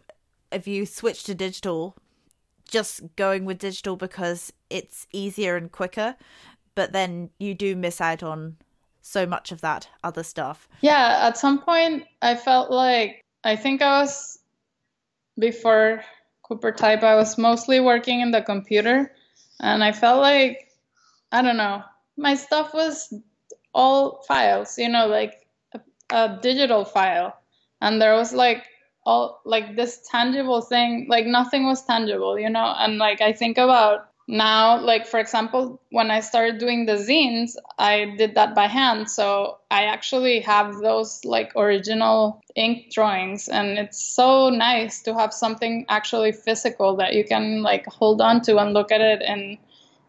[0.50, 1.96] if you switch to digital,
[2.74, 6.16] just going with digital because it's easier and quicker,
[6.74, 8.56] but then you do miss out on
[9.00, 10.68] so much of that other stuff.
[10.80, 14.40] Yeah, at some point I felt like I think I was
[15.38, 16.02] before
[16.42, 19.14] Cooper Type, I was mostly working in the computer,
[19.60, 20.68] and I felt like
[21.30, 21.80] I don't know,
[22.16, 23.14] my stuff was
[23.72, 27.38] all files, you know, like a, a digital file,
[27.80, 28.66] and there was like
[29.06, 33.58] all like this tangible thing, like nothing was tangible, you know, and like I think
[33.58, 38.66] about now like for example when i started doing the zines i did that by
[38.66, 39.10] hand.
[39.10, 45.34] So i actually have those like original ink drawings and it's so nice to have
[45.34, 49.58] something actually physical that you can like hold on to and look at it in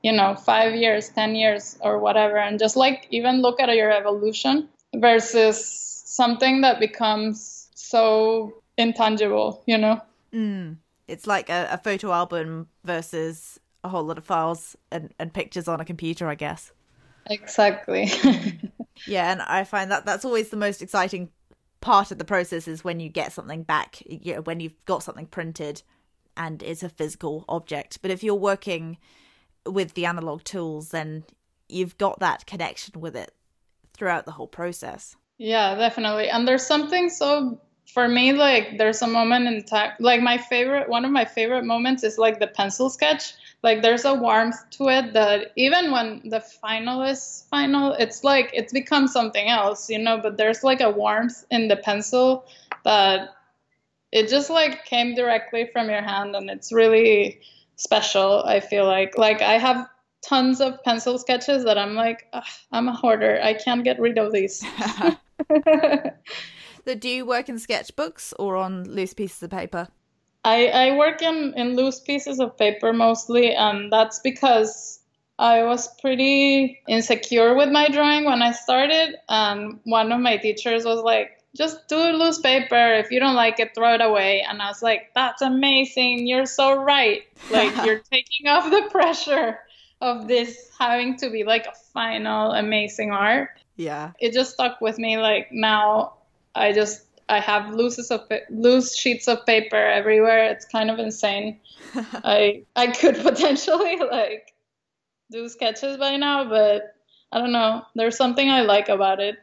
[0.01, 2.37] you know 5 years 10 years or whatever.
[2.37, 5.57] And just like even look at your evolution versus
[6.05, 10.01] something that becomes so intangible you know
[10.33, 10.75] mm.
[11.07, 15.67] it's like a, a photo album versus a whole lot of files and, and pictures
[15.67, 16.71] on a computer, I guess.
[17.27, 18.11] Exactly.
[19.07, 21.29] yeah, and I find that that's always the most exciting
[21.81, 25.03] part of the process is when you get something back, you know, when you've got
[25.03, 25.83] something printed
[26.35, 27.99] and it's a physical object.
[28.01, 28.97] But if you're working
[29.67, 31.23] with the analog tools, then
[31.69, 33.31] you've got that connection with it
[33.93, 35.15] throughout the whole process.
[35.37, 36.29] Yeah, definitely.
[36.29, 37.61] And there's something so
[37.93, 41.63] for me like there's a moment in time like my favorite one of my favorite
[41.63, 43.33] moments is like the pencil sketch.
[43.63, 48.51] Like there's a warmth to it that even when the final is final it's like
[48.53, 50.19] it's become something else you know?
[50.21, 52.45] But there's like a warmth in the pencil
[52.83, 53.29] that
[54.11, 57.39] it just like came directly from your hand and it's really
[57.75, 59.17] special i feel like.
[59.17, 59.87] Like i have
[60.21, 62.27] tons of pencil sketches that i'm like
[62.71, 63.39] i'm a hoarder.
[63.41, 64.63] I can't get rid of these
[66.85, 69.87] so do you work in sketchbooks or on loose pieces of paper
[70.45, 74.99] I, I work in, in loose pieces of paper mostly, and that's because
[75.39, 79.15] I was pretty insecure with my drawing when I started.
[79.27, 82.93] And one of my teachers was like, just do loose paper.
[82.93, 84.45] If you don't like it, throw it away.
[84.47, 86.27] And I was like, that's amazing.
[86.27, 87.23] You're so right.
[87.49, 89.59] Like, you're taking off the pressure
[89.99, 93.49] of this having to be like a final amazing art.
[93.77, 94.11] Yeah.
[94.19, 95.17] It just stuck with me.
[95.17, 96.17] Like, now
[96.55, 100.45] I just I have loose of loose sheets of paper everywhere.
[100.45, 101.59] It's kind of insane.
[101.95, 104.53] I I could potentially like
[105.31, 106.95] do sketches by now, but
[107.31, 107.83] I don't know.
[107.95, 109.37] There's something I like about it.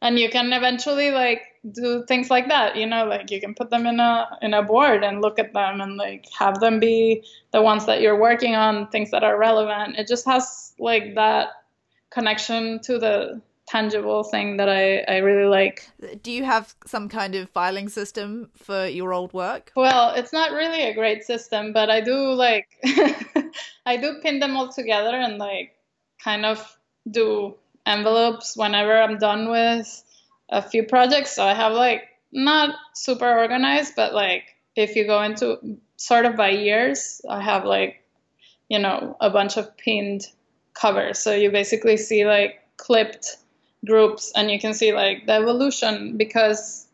[0.00, 1.42] And you can eventually like
[1.72, 4.62] do things like that you know like you can put them in a in a
[4.62, 8.54] board and look at them and like have them be the ones that you're working
[8.54, 11.48] on things that are relevant it just has like that
[12.10, 15.88] connection to the tangible thing that I, I really like.
[16.22, 19.72] Do you have some kind of filing system for your old work?
[19.76, 22.68] Well, it's not really a great system, but I do like
[23.86, 25.76] I do pin them all together and like
[26.22, 26.78] kind of
[27.10, 27.54] do
[27.86, 30.02] envelopes whenever I'm done with
[30.48, 31.32] a few projects.
[31.36, 32.02] So I have like
[32.32, 34.44] not super organized, but like
[34.76, 38.04] if you go into sort of by years, I have like,
[38.68, 40.26] you know, a bunch of pinned
[40.74, 41.18] covers.
[41.18, 43.38] So you basically see like clipped
[43.86, 46.86] groups and you can see like the evolution because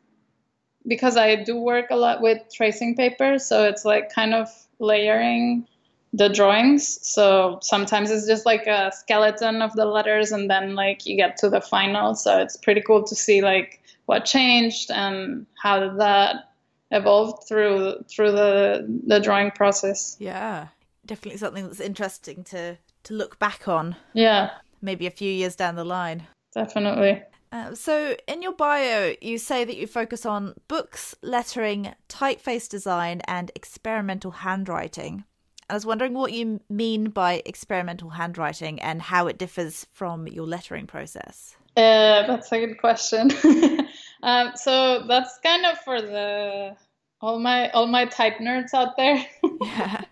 [0.87, 5.67] because I do work a lot with tracing paper, so it's like kind of layering
[6.13, 6.99] the drawings.
[7.07, 11.37] So sometimes it's just like a skeleton of the letters and then like you get
[11.39, 12.15] to the final.
[12.15, 16.51] So it's pretty cool to see like what changed and how did that
[16.91, 20.17] evolve through through the the drawing process.
[20.21, 20.69] Yeah.
[21.05, 23.97] Definitely something that's interesting to to look back on.
[24.13, 24.51] Yeah.
[24.81, 26.29] Maybe a few years down the line.
[26.55, 27.23] Definitely.
[27.53, 33.21] Uh, so, in your bio, you say that you focus on books, lettering, typeface design,
[33.29, 35.25] and experimental handwriting.
[35.71, 40.47] I was wondering what you mean by experimental handwriting and how it differs from your
[40.47, 41.57] lettering process.
[41.77, 43.31] Uh, that's a good question.
[44.23, 46.77] um, so that's kind of for the
[47.21, 49.25] all my all my type nerds out there.
[49.63, 50.03] yeah.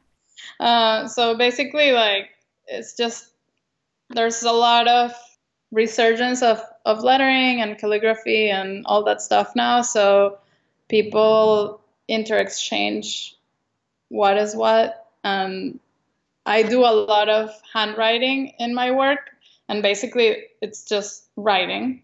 [0.58, 2.30] Uh, so basically, like
[2.66, 3.28] it's just
[4.10, 5.12] there's a lot of
[5.72, 9.82] resurgence of of lettering and calligraphy and all that stuff now.
[9.82, 10.38] So
[10.88, 13.34] people interexchange
[14.08, 15.80] what is what um,
[16.44, 19.30] I do a lot of handwriting in my work,
[19.68, 22.02] and basically it's just writing.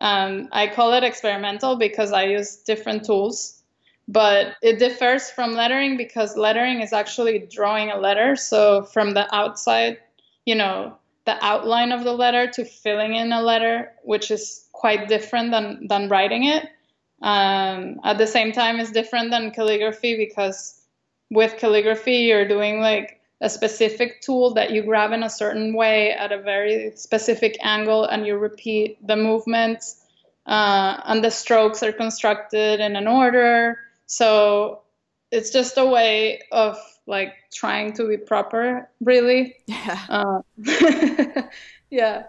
[0.00, 3.62] Um, I call it experimental because I use different tools,
[4.08, 8.36] but it differs from lettering because lettering is actually drawing a letter.
[8.36, 9.98] So from the outside,
[10.44, 15.08] you know, the outline of the letter to filling in a letter, which is quite
[15.08, 16.68] different than, than writing it.
[17.22, 20.80] Um, at the same time, it's different than calligraphy because
[21.30, 26.12] with calligraphy, you're doing like a specific tool that you grab in a certain way
[26.12, 30.04] at a very specific angle and you repeat the movements
[30.46, 33.78] uh, and the strokes are constructed in an order.
[34.06, 34.81] So
[35.32, 39.56] it's just a way of like trying to be proper, really.
[39.66, 39.98] Yeah.
[40.08, 40.42] Uh,
[41.90, 42.24] yeah.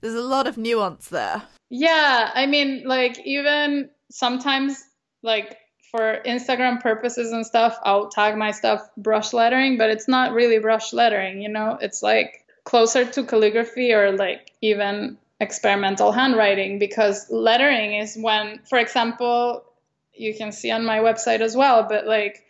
[0.00, 1.42] There's a lot of nuance there.
[1.70, 2.30] Yeah.
[2.32, 4.84] I mean, like, even sometimes,
[5.22, 5.58] like,
[5.90, 10.58] for Instagram purposes and stuff, I'll tag my stuff brush lettering, but it's not really
[10.58, 11.78] brush lettering, you know?
[11.80, 18.78] It's like closer to calligraphy or like even experimental handwriting because lettering is when, for
[18.78, 19.64] example,
[20.18, 22.44] you can see on my website as well, but like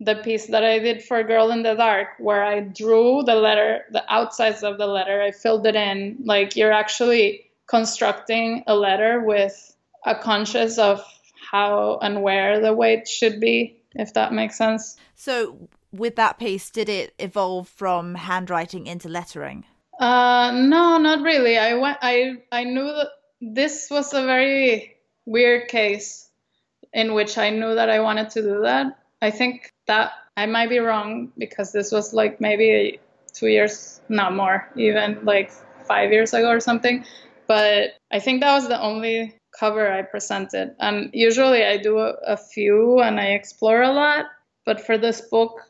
[0.00, 3.84] the piece that I did for Girl in the Dark, where I drew the letter,
[3.90, 6.18] the outsides of the letter, I filled it in.
[6.24, 11.04] Like you're actually constructing a letter with a conscious of
[11.50, 14.96] how and where the weight should be, if that makes sense.
[15.14, 19.64] So, with that piece, did it evolve from handwriting into lettering?
[19.98, 21.56] Uh, no, not really.
[21.56, 21.98] I went.
[22.02, 23.08] I I knew that
[23.40, 26.25] this was a very weird case
[26.96, 28.98] in which I knew that I wanted to do that.
[29.20, 32.98] I think that I might be wrong because this was like maybe
[33.34, 35.52] two years, not more, even like
[35.86, 37.04] five years ago or something.
[37.46, 40.74] But I think that was the only cover I presented.
[40.80, 44.26] And usually I do a, few and I explore a lot.
[44.64, 45.60] But for this book,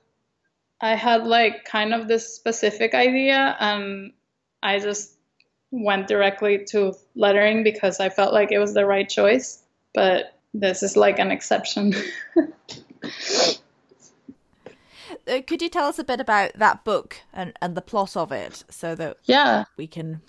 [0.81, 4.12] I had like kind of this specific idea and
[4.62, 5.18] I just
[5.72, 9.64] went directly to lettering because I felt like it was the right choice.
[9.93, 11.95] But this is like an exception.
[12.37, 12.43] uh,
[15.47, 18.65] could you tell us a bit about that book and, and the plot of it
[18.71, 20.23] so that yeah we can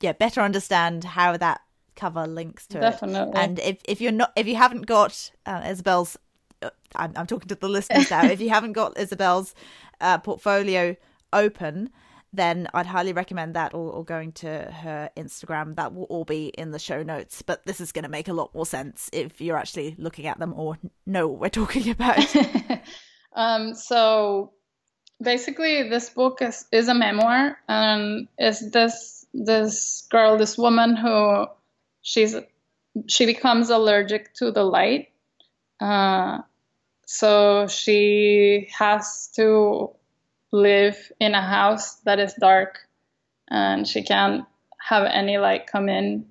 [0.00, 1.60] yeah better understand how that
[2.00, 3.38] cover links to Definitely.
[3.38, 3.44] it.
[3.44, 6.16] And if, if you're not if you haven't got uh, Isabel's,
[6.62, 8.24] uh, I'm, I'm talking to the listeners now.
[8.24, 9.54] if you haven't got Isabel's
[10.00, 10.96] uh, portfolio
[11.32, 11.90] open,
[12.32, 15.76] then I'd highly recommend that or, or, going to her Instagram.
[15.76, 17.42] That will all be in the show notes.
[17.42, 20.38] But this is going to make a lot more sense if you're actually looking at
[20.38, 22.24] them or know what we're talking about.
[23.34, 24.52] um, so
[25.20, 31.46] basically, this book is, is a memoir, and is this this girl, this woman who
[32.02, 32.36] she's
[33.06, 35.08] she becomes allergic to the light.
[35.80, 36.38] Uh,
[37.06, 39.90] so she has to
[40.52, 42.78] live in a house that is dark
[43.48, 44.44] and she can't
[44.78, 46.26] have any light come in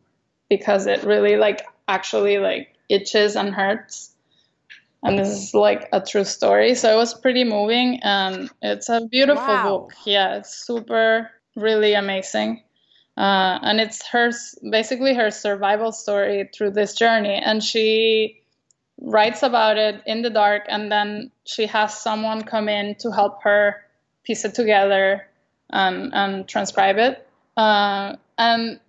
[0.49, 4.15] because it really like actually like itches and hurts.
[5.03, 6.75] And this is like a true story.
[6.75, 9.63] So it was pretty moving and it's a beautiful Wow.
[9.63, 9.93] book.
[10.05, 12.63] Yeah, it's super, really amazing.
[13.15, 14.31] Uh, and it's her
[14.69, 17.35] basically her survival story through this journey.
[17.35, 18.41] And she
[19.01, 23.43] writes about it in the dark and then she has someone come in to help
[23.43, 23.77] her
[24.29, 25.25] piece it together
[25.71, 27.27] and, and transcribe it.
[27.57, 28.79] Uh, and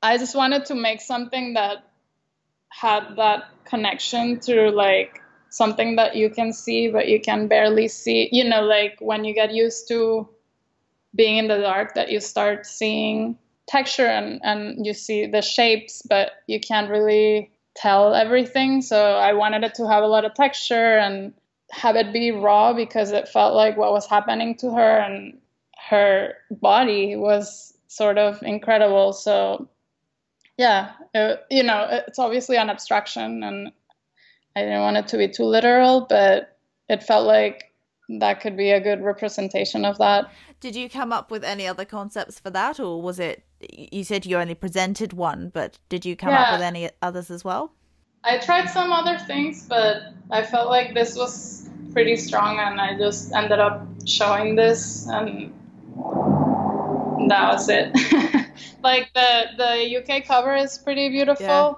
[0.00, 1.90] I just wanted to make something that
[2.68, 5.20] had that connection to like
[5.50, 8.28] something that you can see but you can barely see.
[8.30, 10.28] You know, like when you get used to
[11.12, 13.36] being in the dark, that you start seeing
[13.66, 18.80] texture and, and you see the shapes, but you can't really tell everything.
[18.80, 21.34] So I wanted it to have a lot of texture and
[21.70, 25.38] have it be raw because it felt like what was happening to her and
[25.88, 29.12] her body was sort of incredible.
[29.12, 29.68] So
[30.56, 33.72] yeah, it, you know, it's obviously an abstraction and
[34.56, 36.56] I didn't want it to be too literal, but
[36.88, 37.72] it felt like
[38.08, 40.30] that could be a good representation of that.
[40.60, 43.44] Did you come up with any other concepts for that, or was it?
[43.60, 47.44] You said you only presented one, but did you come up with any others as
[47.44, 47.72] well?
[48.24, 52.96] I tried some other things, but I felt like this was pretty strong, and I
[52.96, 55.52] just ended up showing this, and
[57.28, 57.92] that was it.
[58.82, 61.44] like the the UK cover is pretty beautiful.
[61.46, 61.74] Yeah.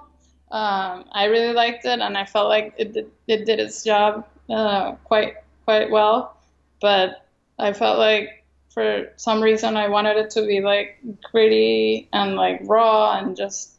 [0.49, 4.25] Um, I really liked it, and I felt like it did, it did its job
[4.49, 5.35] uh, quite
[5.65, 6.37] quite well.
[6.79, 7.25] But
[7.59, 10.99] I felt like for some reason I wanted it to be like
[11.31, 13.76] gritty and like raw and just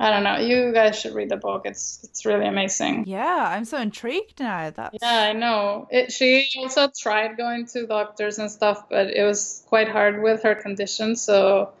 [0.00, 0.38] I don't know.
[0.38, 1.66] You guys should read the book.
[1.66, 3.04] It's it's really amazing.
[3.06, 4.70] Yeah, I'm so intrigued now.
[4.70, 5.88] That's Yeah, I know.
[5.90, 10.42] It, she also tried going to doctors and stuff, but it was quite hard with
[10.42, 11.16] her condition.
[11.16, 11.74] So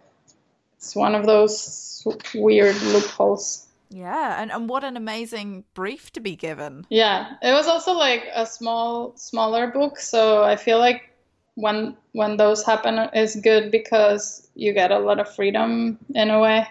[0.76, 3.66] it's one of those weird loopholes.
[3.88, 6.84] yeah, and and what an amazing brief to be given.
[6.90, 9.98] Yeah, it was also like a small, smaller book.
[9.98, 11.08] So I feel like
[11.54, 16.38] when when those happen is good because you get a lot of freedom in a
[16.38, 16.66] way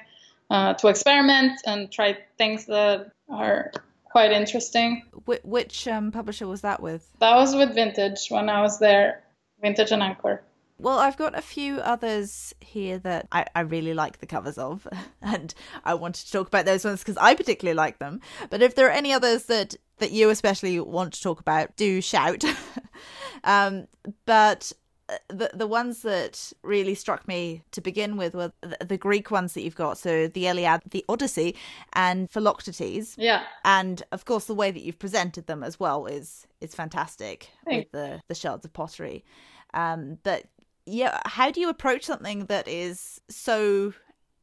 [0.50, 3.72] uh, to experiment and try things that are
[4.10, 5.04] quite interesting.
[5.26, 7.08] Wh- which um, publisher was that with?
[7.20, 9.24] That was with Vintage when I was there,
[9.62, 10.42] Vintage and Anchor.
[10.82, 14.88] Well, I've got a few others here that I, I really like the covers of,
[15.22, 18.22] and I wanted to talk about those ones because I particularly like them.
[18.50, 22.00] But if there are any others that that you especially want to talk about, do
[22.00, 22.46] shout.
[23.44, 23.88] um,
[24.26, 24.72] but
[25.28, 29.54] the the ones that really struck me to begin with were the, the Greek ones
[29.54, 29.98] that you've got.
[29.98, 31.56] So the Iliad, the Odyssey,
[31.94, 33.44] and Philoctetes Yeah.
[33.66, 37.86] and of course the way that you've presented them as well is is fantastic Thanks.
[37.86, 39.24] with the the shards of pottery
[39.74, 40.44] um but
[40.86, 43.94] yeah how do you approach something that is so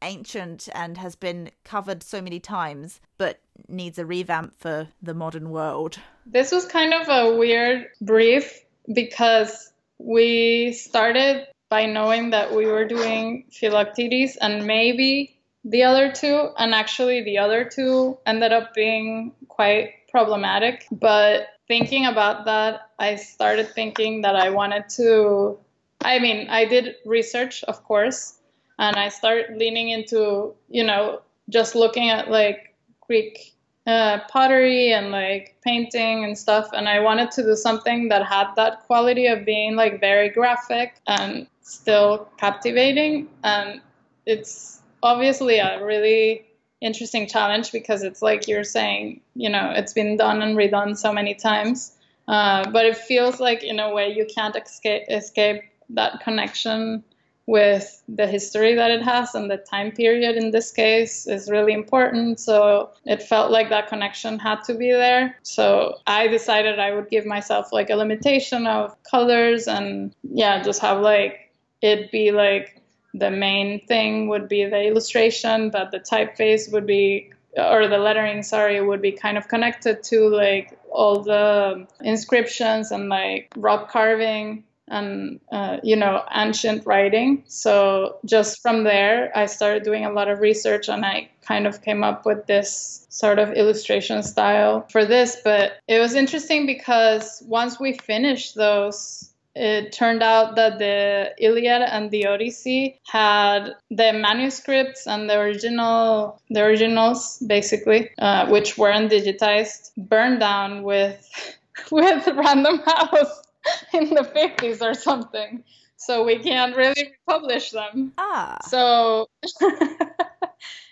[0.02, 5.50] ancient and has been covered so many times but needs a revamp for the modern
[5.50, 8.62] world This was kind of a weird brief
[8.92, 16.50] because we started by knowing that we were doing Philoctetes and maybe the other two,
[16.56, 20.86] and actually the other two ended up being quite problematic.
[20.92, 25.58] But thinking about that, I started thinking that I wanted to.
[26.02, 28.38] I mean, I did research, of course,
[28.78, 33.55] and I started leaning into, you know, just looking at like Greek
[33.86, 36.68] uh, pottery and like painting and stuff.
[36.72, 40.96] And I wanted to do something that had that quality of being like very graphic
[41.06, 43.28] and still captivating.
[43.44, 43.80] And
[44.26, 46.46] it's obviously a really
[46.80, 51.12] interesting challenge because it's like you're saying, you know, it's been done and redone so
[51.12, 51.92] many times.
[52.28, 57.04] Uh, but it feels like, in a way, you can't escape, escape that connection
[57.46, 61.72] with the history that it has and the time period in this case is really
[61.72, 62.40] important.
[62.40, 65.36] So it felt like that connection had to be there.
[65.42, 70.82] So I decided I would give myself like a limitation of colors and yeah, just
[70.82, 72.82] have like it be like
[73.14, 78.42] the main thing would be the illustration, but the typeface would be or the lettering,
[78.42, 84.64] sorry, would be kind of connected to like all the inscriptions and like rock carving
[84.88, 87.42] and uh, you know ancient writing.
[87.46, 91.82] So just from there i started doing a lot of research and i kind of
[91.82, 95.36] came up with this sort of illustration style for this.
[95.42, 101.80] But it was interesting because once we finished those it turned out that the Iliad
[101.80, 109.10] and the Odyssey had the manuscripts and the original, the originals basically, uh, which weren't
[109.10, 111.26] digitized, burned down with
[111.90, 113.45] with Random House
[113.92, 115.64] in the 50s or something.
[115.96, 118.12] So we can't really publish them.
[118.18, 119.28] ah So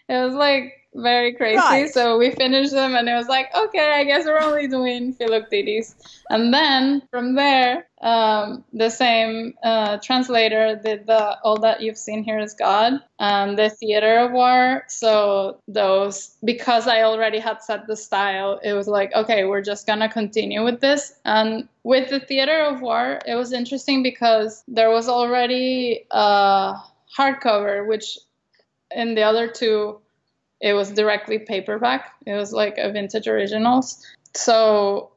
[0.09, 1.57] it was like very crazy.
[1.57, 1.93] Right.
[1.93, 5.97] So we finished them, and it was like, okay, I guess we're only doing Philoctetes.
[6.31, 12.23] And then from there, um, the same uh, translator did the All That You've Seen
[12.23, 14.85] Here Is God and the Theater of War.
[14.89, 19.87] So those, because I already had set the style, it was like, okay, we're just
[19.87, 21.15] gonna continue with this.
[21.25, 26.75] And with the Theater of War, it was interesting because there was already a
[27.19, 28.19] hardcover, which
[28.91, 30.01] in the other two
[30.61, 32.15] it was directly paperback.
[32.27, 34.03] It was like a vintage originals.
[34.35, 35.11] So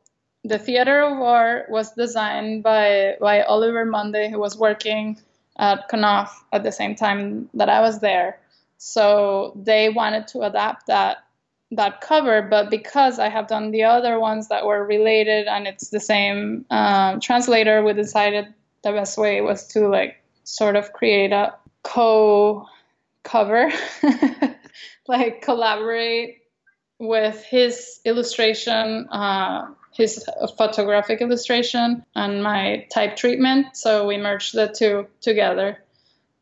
[0.44, 5.18] the Theater of War was designed by by Oliver Munday, who was working
[5.58, 8.40] at Knopf at the same time that I was there.
[8.78, 11.18] So they wanted to adapt that
[11.72, 15.90] that cover, but because I have done the other ones that were related and it's
[15.90, 18.54] the same um, translator, we decided
[18.84, 22.68] the best way was to like sort of create a co
[23.28, 23.70] cover
[25.08, 26.40] like collaborate
[27.00, 33.76] with his illustration, uh, his photographic illustration, and my type treatment.
[33.76, 35.78] So we merged the two together,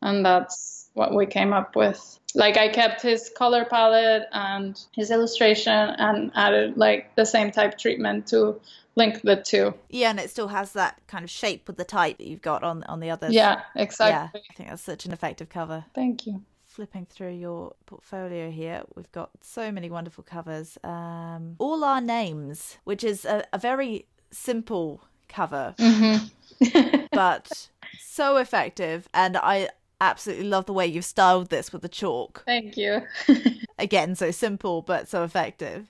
[0.02, 2.20] and that's what we came up with.
[2.36, 7.78] Like I kept his color palette and his illustration, and added like the same type
[7.78, 8.62] treatment to
[8.96, 9.74] link the two.
[9.90, 12.64] Yeah, and it still has that kind of shape with the type that you've got
[12.64, 13.34] on on the others.
[13.34, 14.12] Yeah, exactly.
[14.12, 14.42] Yeah, exactly.
[14.50, 15.86] I think that's such an effective cover.
[15.94, 16.44] Thank you.
[16.76, 20.78] Flipping through your portfolio here, we've got so many wonderful covers.
[20.84, 27.06] Um, All Our Names, which is a, a very simple cover, Mm-hmm.
[27.12, 29.08] but so effective.
[29.14, 29.70] And I
[30.02, 32.44] absolutely love the way you've styled this with the chalk.
[32.46, 33.04] Thank you.
[33.80, 35.88] Again, so simple, but so effective.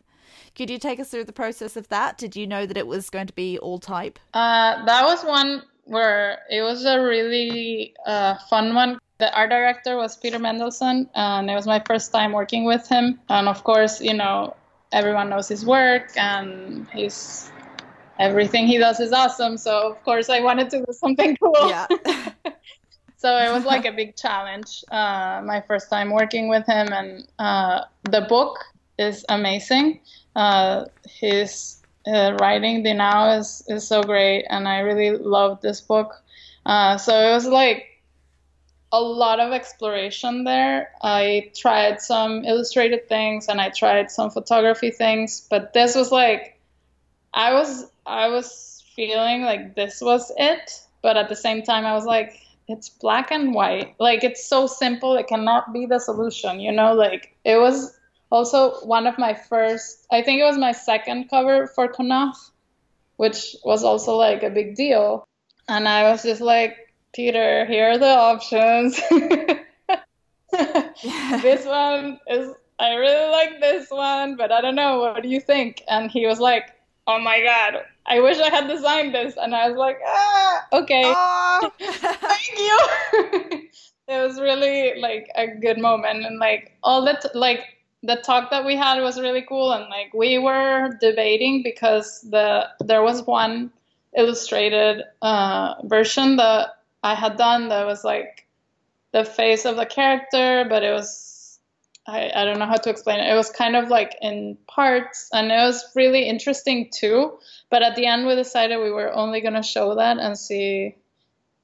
[0.55, 2.17] Could you take us through the process of that?
[2.17, 4.19] Did you know that it was going to be all type?
[4.33, 8.99] Uh, that was one where it was a really uh, fun one.
[9.17, 13.19] The art director was Peter Mendelsund, and it was my first time working with him.
[13.29, 14.55] And of course, you know,
[14.91, 17.49] everyone knows his work, and he's
[18.19, 19.57] everything he does is awesome.
[19.57, 21.69] So of course, I wanted to do something cool.
[21.69, 21.87] Yeah.
[23.17, 24.83] so it was like a big challenge.
[24.91, 28.59] Uh, my first time working with him, and uh, the book
[28.97, 30.01] is amazing.
[30.35, 35.79] Uh, his uh, writing, the now, is is so great, and I really loved this
[35.79, 36.21] book.
[36.65, 37.94] Uh, so it was like
[38.95, 40.91] a lot of exploration there.
[41.01, 46.57] I tried some illustrated things, and I tried some photography things, but this was like
[47.33, 50.71] I was I was feeling like this was it,
[51.01, 53.95] but at the same time I was like it's black and white.
[53.99, 56.93] Like it's so simple it cannot be the solution, you know?
[56.93, 57.93] Like it was
[58.31, 62.37] also one of my first I think it was my second cover for Knopf,
[63.17, 65.27] which was also like a big deal.
[65.67, 66.84] And I was just like,
[67.15, 68.95] Peter, here are the options.
[70.51, 74.99] this one is I really like this one, but I don't know.
[74.99, 75.81] What do you think?
[75.87, 76.71] And he was like,
[77.07, 79.35] Oh my god, I wish I had designed this.
[79.37, 81.71] And I was like, Ah, okay, Oh!
[81.79, 83.69] thank you.
[84.09, 87.61] it was really like a good moment, and like all that, like
[88.03, 92.67] the talk that we had was really cool, and like we were debating because the
[92.81, 93.71] there was one
[94.17, 96.74] illustrated uh, version that
[97.05, 98.47] I had done that was like
[99.11, 101.59] the face of the character, but it was
[102.07, 103.31] I, I don't know how to explain it.
[103.31, 107.37] It was kind of like in parts, and it was really interesting too.
[107.69, 110.95] But at the end, we decided we were only going to show that and see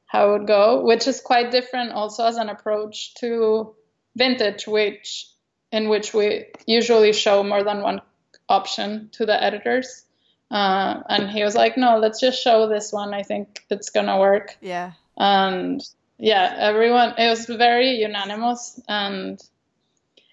[0.06, 3.74] how it would go, which is quite different also as an approach to
[4.16, 5.28] vintage, which
[5.72, 8.02] in which we usually show more than one
[8.48, 10.06] option to the editors.
[10.52, 13.14] Uh, and he was like, "No, let's just show this one.
[13.14, 14.92] I think it's gonna work." yeah.
[15.22, 15.82] And
[16.18, 18.82] yeah everyone it was very unanimous.
[18.88, 19.40] And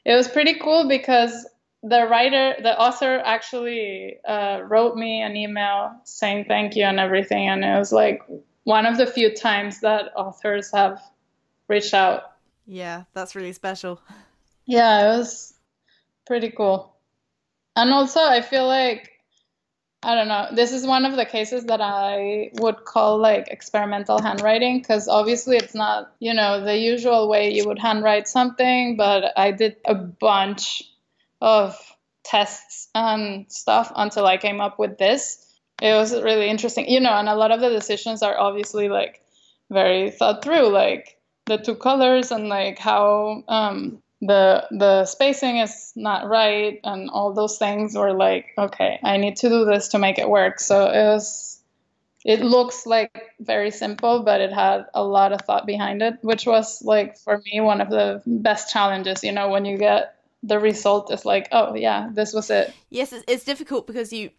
[0.05, 1.47] it was pretty cool because
[1.82, 7.49] the writer the author actually uh, wrote me an email saying thank you and everything.
[7.49, 8.22] And it was like
[8.64, 11.03] one of the few times that authors have
[11.68, 12.32] reached out.
[12.66, 14.01] Yeah, that's really special.
[14.66, 15.55] yeah it was
[16.26, 16.95] pretty cool.
[17.76, 19.17] And also i feel like
[20.03, 20.49] I don't know.
[20.53, 25.57] This is one of the cases that I would call like experimental handwriting because obviously
[25.57, 29.96] it's not, you know, the usual way you would handwrite something, but I did a
[29.96, 30.84] bunch
[31.40, 31.76] of
[32.22, 35.44] tests and stuff until I came up with this.
[35.82, 39.20] It was really interesting, you know, and a lot of the decisions are obviously like
[39.68, 45.92] very thought through, like the two colors and like how um, the the spacing is
[45.94, 49.98] not right and all those things were like okay i need to do this to
[49.98, 51.60] make it work so it was
[52.24, 56.46] it looks like very simple but it had a lot of thought behind it which
[56.46, 60.58] was like for me one of the best challenges you know when you get the
[60.58, 62.72] result is like, oh yeah, this was it.
[62.90, 64.30] Yes, it's, it's difficult because you,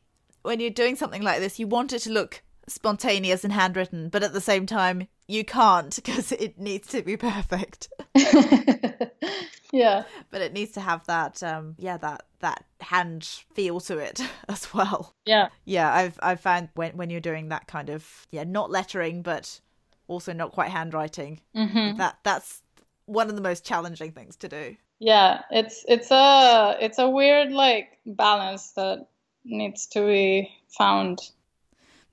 [0.41, 4.24] when you're doing something like this, you want it to look spontaneous and handwritten, but
[4.24, 7.89] at the same time, you can't because it needs to be perfect.
[9.72, 14.22] yeah, but it needs to have that, um, yeah, that that hand feel to it
[14.49, 15.13] as well.
[15.26, 15.93] Yeah, yeah.
[15.93, 19.59] I've I've found when when you're doing that kind of yeah, not lettering, but
[20.07, 21.41] also not quite handwriting.
[21.55, 21.97] Mm-hmm.
[21.97, 22.61] That that's
[23.05, 24.76] one of the most challenging things to do.
[24.99, 29.07] Yeah, it's it's a it's a weird like balance that
[29.45, 31.20] needs to be found.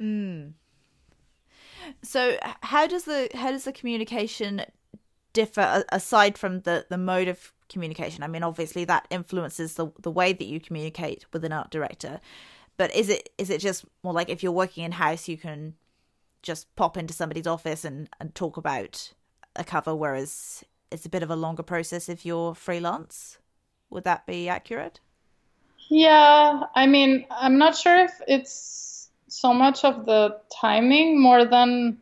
[0.01, 0.53] Mm.
[2.03, 4.62] So how does the how does the communication
[5.32, 8.22] differ aside from the the mode of communication?
[8.22, 12.20] I mean, obviously that influences the the way that you communicate with an art director.
[12.76, 15.74] But is it is it just more like if you're working in house, you can
[16.42, 19.12] just pop into somebody's office and, and talk about
[19.57, 23.38] a cover, whereas it's a bit of a longer process if you're freelance.
[23.90, 25.01] Would that be accurate?
[25.88, 28.95] Yeah, I mean, I'm not sure if it's
[29.29, 31.99] so much of the timing more than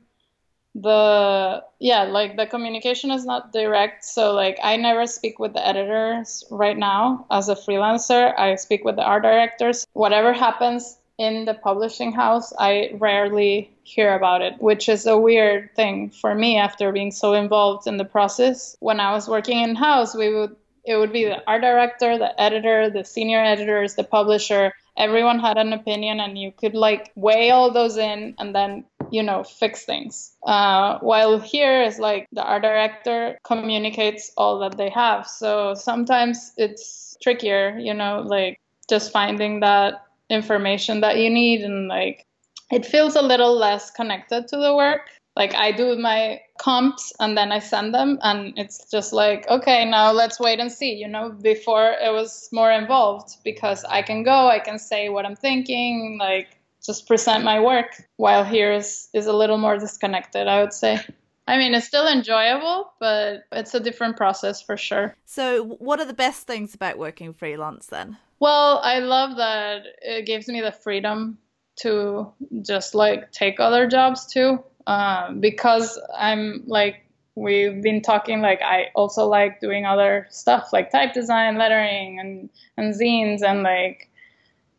[0.74, 5.64] the yeah like the communication is not direct so like i never speak with the
[5.64, 11.44] editors right now as a freelancer i speak with the art directors whatever happens in
[11.44, 16.58] the publishing house, I rarely hear about it, which is a weird thing for me
[16.58, 18.76] after being so involved in the process.
[18.80, 22.38] When I was working in house, we would it would be the art director, the
[22.38, 24.72] editor, the senior editors, the publisher.
[24.96, 29.22] Everyone had an opinion, and you could like weigh all those in and then you
[29.22, 30.36] know fix things.
[30.46, 36.52] Uh, while here is like the art director communicates all that they have, so sometimes
[36.56, 42.26] it's trickier, you know, like just finding that information that you need and like
[42.70, 47.36] it feels a little less connected to the work like i do my comps and
[47.36, 51.08] then i send them and it's just like okay now let's wait and see you
[51.08, 55.36] know before it was more involved because i can go i can say what i'm
[55.36, 56.48] thinking like
[56.84, 61.00] just present my work while here is is a little more disconnected i would say
[61.46, 65.14] I mean, it's still enjoyable, but it's a different process for sure.
[65.26, 68.16] So, what are the best things about working freelance then?
[68.40, 71.38] Well, I love that it gives me the freedom
[71.76, 72.32] to
[72.62, 74.62] just like take other jobs too.
[74.86, 80.90] Um, because I'm like, we've been talking, like, I also like doing other stuff like
[80.90, 84.10] type design, lettering, and, and zines, and like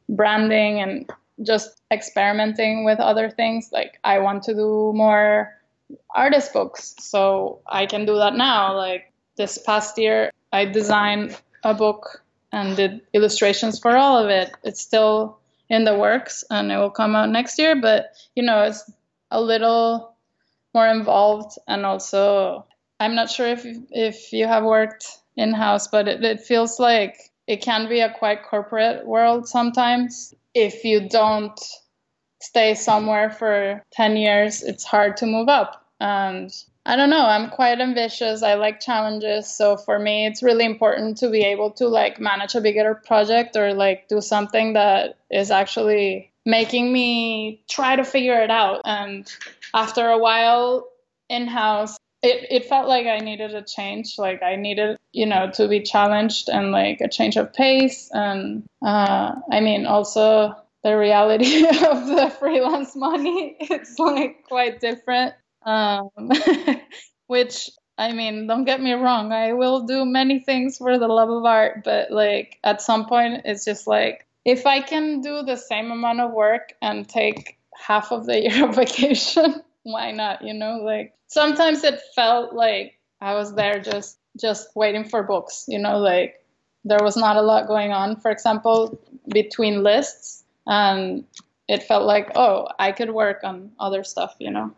[0.07, 1.09] branding, and
[1.43, 3.69] just experimenting with other things.
[3.71, 5.53] Like, I want to do more
[6.15, 8.75] artist books, so I can do that now.
[8.75, 14.51] Like, this past year, I designed a book and did illustrations for all of it.
[14.63, 15.39] It's still
[15.69, 18.89] in the works and it will come out next year, but you know, it's
[19.35, 20.15] a little
[20.73, 22.65] more involved and also
[22.99, 25.05] I'm not sure if if you have worked
[25.35, 27.17] in house, but it, it feels like
[27.47, 30.33] it can be a quite corporate world sometimes.
[30.53, 31.59] If you don't
[32.41, 35.85] stay somewhere for 10 years, it's hard to move up.
[35.99, 36.49] And
[36.85, 37.25] I don't know.
[37.25, 38.43] I'm quite ambitious.
[38.43, 39.47] I like challenges.
[39.47, 43.57] So for me, it's really important to be able to like manage a bigger project
[43.57, 48.81] or like do something that is actually making me try to figure it out.
[48.85, 49.31] And
[49.73, 50.87] after a while
[51.29, 54.15] in house, it, it felt like I needed a change.
[54.17, 58.09] Like I needed, you know, to be challenged and like a change of pace.
[58.11, 65.33] And uh, I mean, also the reality of the freelance money, it's like quite different
[65.65, 66.09] um,
[67.27, 71.29] which I mean, don't get me wrong, I will do many things for the love
[71.29, 75.57] of art, but like at some point, it's just like if I can do the
[75.57, 80.43] same amount of work and take half of the year of vacation, why not?
[80.43, 85.65] You know, like sometimes it felt like I was there just just waiting for books.
[85.67, 86.43] You know, like
[86.83, 88.19] there was not a lot going on.
[88.21, 91.25] For example, between lists, and
[91.67, 94.35] it felt like oh, I could work on other stuff.
[94.39, 94.73] You know.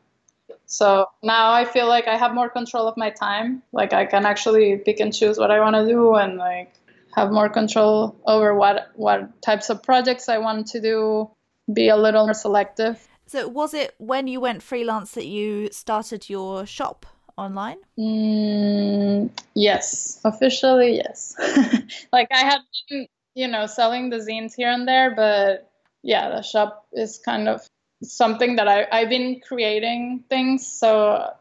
[0.66, 3.64] So now I feel like I have more control of my time.
[3.72, 6.74] Like I can actually pick and choose what I want to do and like
[7.18, 11.30] have more control over what what types of projects I want to do,
[11.74, 13.08] be a little more selective.
[13.26, 17.78] So was it when you went freelance that you started your shop online?
[17.98, 21.36] Mm, yes, officially yes.
[22.14, 25.72] like I had been, you know, selling the zines here and there, but
[26.04, 27.68] yeah, the shop is kind of
[28.04, 30.68] something that I, I've been creating things.
[30.68, 31.34] So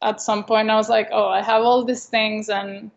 [0.00, 2.90] at some point I was like, oh, I have all these things and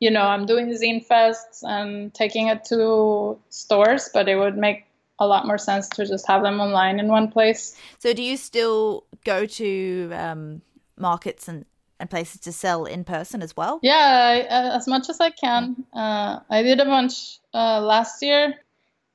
[0.00, 4.86] you know, I'm doing zine fests and taking it to stores, but it would make
[5.18, 7.76] a lot more sense to just have them online in one place.
[7.98, 10.62] So do you still go to um,
[10.96, 11.66] markets and
[12.00, 13.78] and places to sell in person as well?
[13.82, 15.84] Yeah, I, uh, as much as I can.
[15.92, 18.54] Uh, I did a bunch uh, last year.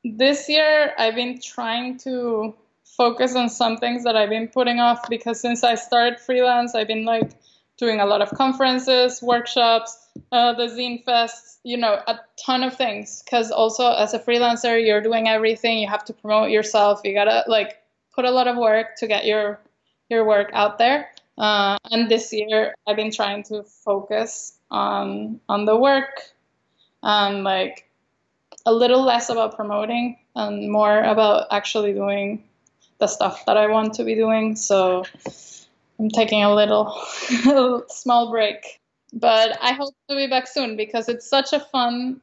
[0.04, 2.54] This year, I've been trying to
[2.96, 6.88] focus on some things that I've been putting off because since I started freelance, I've
[6.88, 7.32] been like
[7.78, 12.76] doing a lot of conferences, workshops, uh, the Zine Fest, you know, a ton of
[12.76, 13.22] things.
[13.24, 15.80] Because also as a freelancer, you're doing everything.
[15.80, 17.02] You have to promote yourself.
[17.04, 17.82] You gotta like
[18.14, 19.60] put a lot of work to get your
[20.10, 21.10] your work out there.
[21.38, 26.22] Uh, and this year, I've been trying to focus on on the work
[27.04, 27.90] and like
[28.66, 32.44] a little less about promoting and more about actually doing
[33.00, 34.56] the stuff that I want to be doing.
[34.56, 35.04] So
[36.00, 36.94] I'm taking a little
[37.90, 38.80] small break.
[39.14, 42.22] But I hope to be back soon because it's such a fun.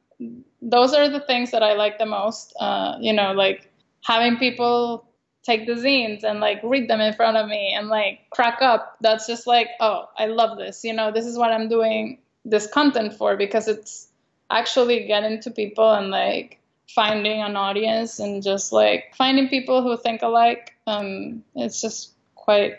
[0.60, 2.54] Those are the things that I like the most.
[2.60, 3.70] Uh, you know, like
[4.04, 5.06] having people
[5.42, 8.96] take the zines and like read them in front of me and like crack up.
[9.00, 10.84] That's just like, oh, I love this.
[10.84, 14.08] You know, this is what I'm doing this content for because it's
[14.50, 16.58] actually getting to people and like
[16.88, 20.74] finding an audience and just like finding people who think alike.
[20.86, 22.78] Um, it's just quite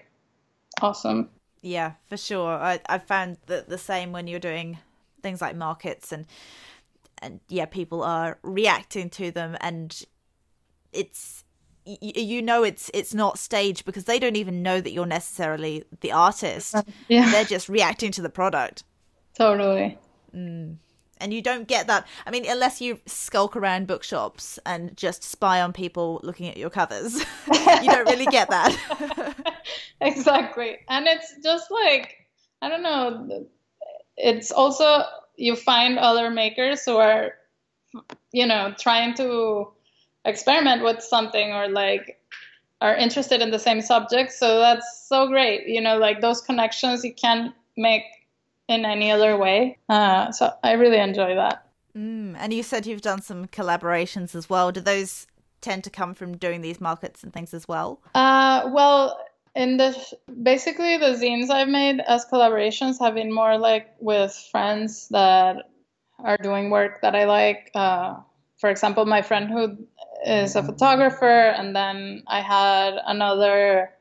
[0.84, 1.30] awesome.
[1.62, 2.52] Yeah, for sure.
[2.52, 4.80] I I found that the same when you're doing
[5.22, 6.26] things like markets and
[7.22, 10.04] and yeah, people are reacting to them and
[10.92, 11.44] it's
[11.86, 16.12] you know it's it's not staged because they don't even know that you're necessarily the
[16.12, 16.76] artist.
[17.08, 17.30] Yeah.
[17.32, 18.84] They're just reacting to the product.
[19.36, 19.98] Totally.
[20.36, 20.78] Mm
[21.24, 22.06] and you don't get that.
[22.28, 26.70] I mean, unless you skulk around bookshops and just spy on people looking at your
[26.70, 27.18] covers,
[27.48, 29.53] you don't really get that.
[30.02, 32.16] exactly, and it's just like
[32.62, 33.46] I don't know.
[34.16, 35.04] It's also
[35.36, 37.34] you find other makers who are,
[38.32, 39.72] you know, trying to
[40.26, 42.20] experiment with something or like
[42.80, 44.32] are interested in the same subject.
[44.32, 45.68] So that's so great.
[45.68, 48.04] You know, like those connections you can't make
[48.68, 49.78] in any other way.
[49.90, 51.68] Uh, so I really enjoy that.
[51.98, 54.72] Mm, and you said you've done some collaborations as well.
[54.72, 55.28] Do those
[55.62, 58.02] tend to come from doing these markets and things as well?
[58.16, 59.18] Uh, well,
[59.56, 59.96] in the
[60.42, 65.70] basically the zines I've made as collaborations have been more like with friends that
[66.20, 67.70] are doing work that I like.
[67.76, 68.16] Uh,
[68.58, 69.78] for example, my friend who
[70.26, 73.92] is a photographer, and then I had another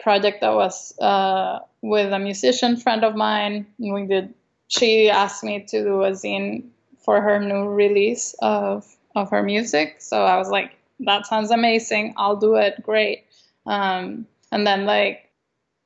[0.00, 3.66] project that was uh, with a musician friend of mine.
[3.78, 4.34] We did.
[4.68, 6.68] She asked me to do a zine
[7.04, 9.96] for her new release of of her music.
[9.98, 12.14] So I was like, that sounds amazing.
[12.16, 12.82] I'll do it.
[12.82, 13.24] Great.
[13.66, 15.30] Um, and then like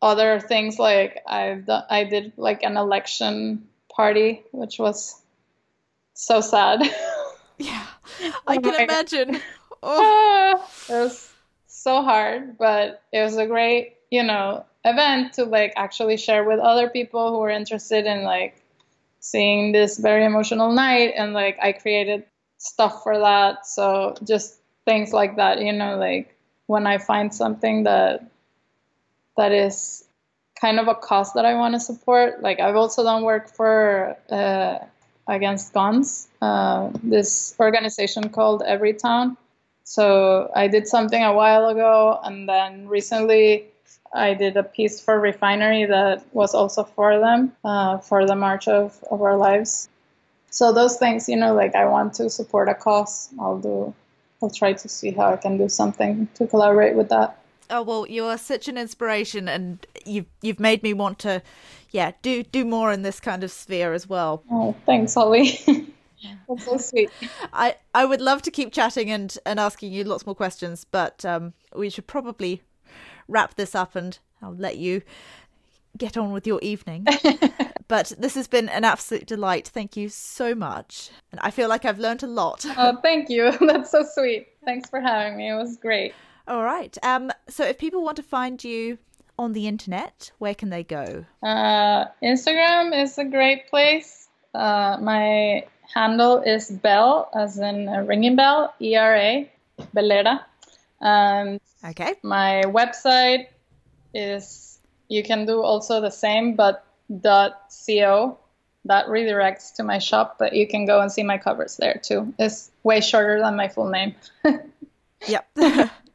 [0.03, 5.23] other things like I've done, I did like an election party, which was
[6.13, 6.83] so sad.
[7.59, 7.87] Yeah,
[8.47, 9.41] I can imagine.
[9.83, 10.59] Oh.
[10.59, 11.31] Ah, it was
[11.67, 16.61] so hard, but it was a great you know event to like actually share with
[16.61, 18.63] other people who were interested in like
[19.21, 22.25] seeing this very emotional night and like I created
[22.59, 26.37] stuff for that so just things like that you know like
[26.67, 28.29] when I find something that
[29.37, 30.05] that is
[30.61, 34.17] kind of a cause that I want to support like I've also done work for
[34.31, 34.79] uh,
[35.29, 39.37] against guns uh, this organization called Everytown
[39.85, 43.67] so I did something a while ago and then recently
[44.17, 48.69] I did a piece for Refinery that was also for them, uh, for the March
[48.69, 49.89] of, of Our Lives.
[50.51, 53.95] So those things, you know, like I want to support a cause, I'll do,
[54.43, 57.39] I'll try to see how I can do something to collaborate with that.
[57.71, 61.43] Oh well, you are such an inspiration, and you've you've made me want to,
[61.91, 64.43] yeah, do do more in this kind of sphere as well.
[64.51, 65.59] Oh, thanks, Holly.
[66.49, 67.11] That's so sweet.
[67.53, 71.25] I I would love to keep chatting and and asking you lots more questions, but
[71.25, 72.63] um, we should probably
[73.29, 75.03] wrap this up and I'll let you
[75.97, 77.07] get on with your evening.
[77.89, 79.69] but this has been an absolute delight.
[79.69, 81.11] Thank you so much.
[81.33, 82.65] And I feel like I've learned a lot.
[82.77, 83.51] Oh, thank you.
[83.67, 84.49] That's so sweet.
[84.65, 85.51] Thanks for having me.
[85.51, 86.15] It was great.
[86.49, 86.97] All right.
[87.03, 88.99] Um, so if people want to find you
[89.39, 91.25] on the internet, where can they go?
[91.43, 94.29] Uh, Instagram is a great place.
[94.55, 99.51] Uh, my handle is Bell, as in a ringing bell, E R A,
[99.95, 100.41] Bellera.
[101.01, 102.15] And okay.
[102.23, 103.49] My website
[104.15, 104.79] is
[105.09, 106.85] you can do also the same, but
[107.23, 108.39] .co
[108.87, 112.33] that redirects to my shop, but you can go and see my covers there too.
[112.39, 114.15] It's way shorter than my full name.
[115.27, 115.49] yep.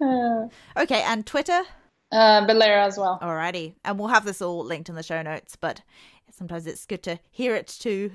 [0.76, 1.62] okay, and Twitter?
[2.12, 3.18] Uh, Bellera as well.
[3.20, 5.56] Alrighty, and we'll have this all linked in the show notes.
[5.56, 5.82] But
[6.30, 8.10] sometimes it's good to hear it too.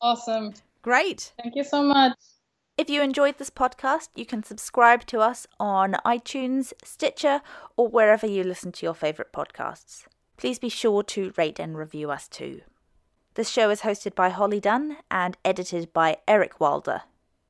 [0.00, 0.54] Awesome.
[0.82, 1.32] Great.
[1.42, 2.16] Thank you so much.
[2.78, 7.40] If you enjoyed this podcast, you can subscribe to us on iTunes, Stitcher,
[7.76, 10.04] or wherever you listen to your favourite podcasts.
[10.36, 12.60] Please be sure to rate and review us too.
[13.34, 17.02] This show is hosted by Holly Dunn and edited by Eric Wilder.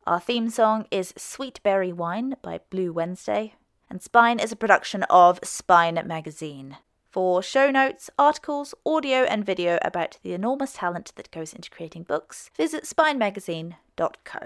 [0.07, 3.57] Our theme song is Sweet Berry Wine by Blue Wednesday,
[3.91, 6.77] and Spine is a production of Spine Magazine.
[7.11, 12.05] For show notes, articles, audio, and video about the enormous talent that goes into creating
[12.05, 14.39] books, visit spinemagazine.co.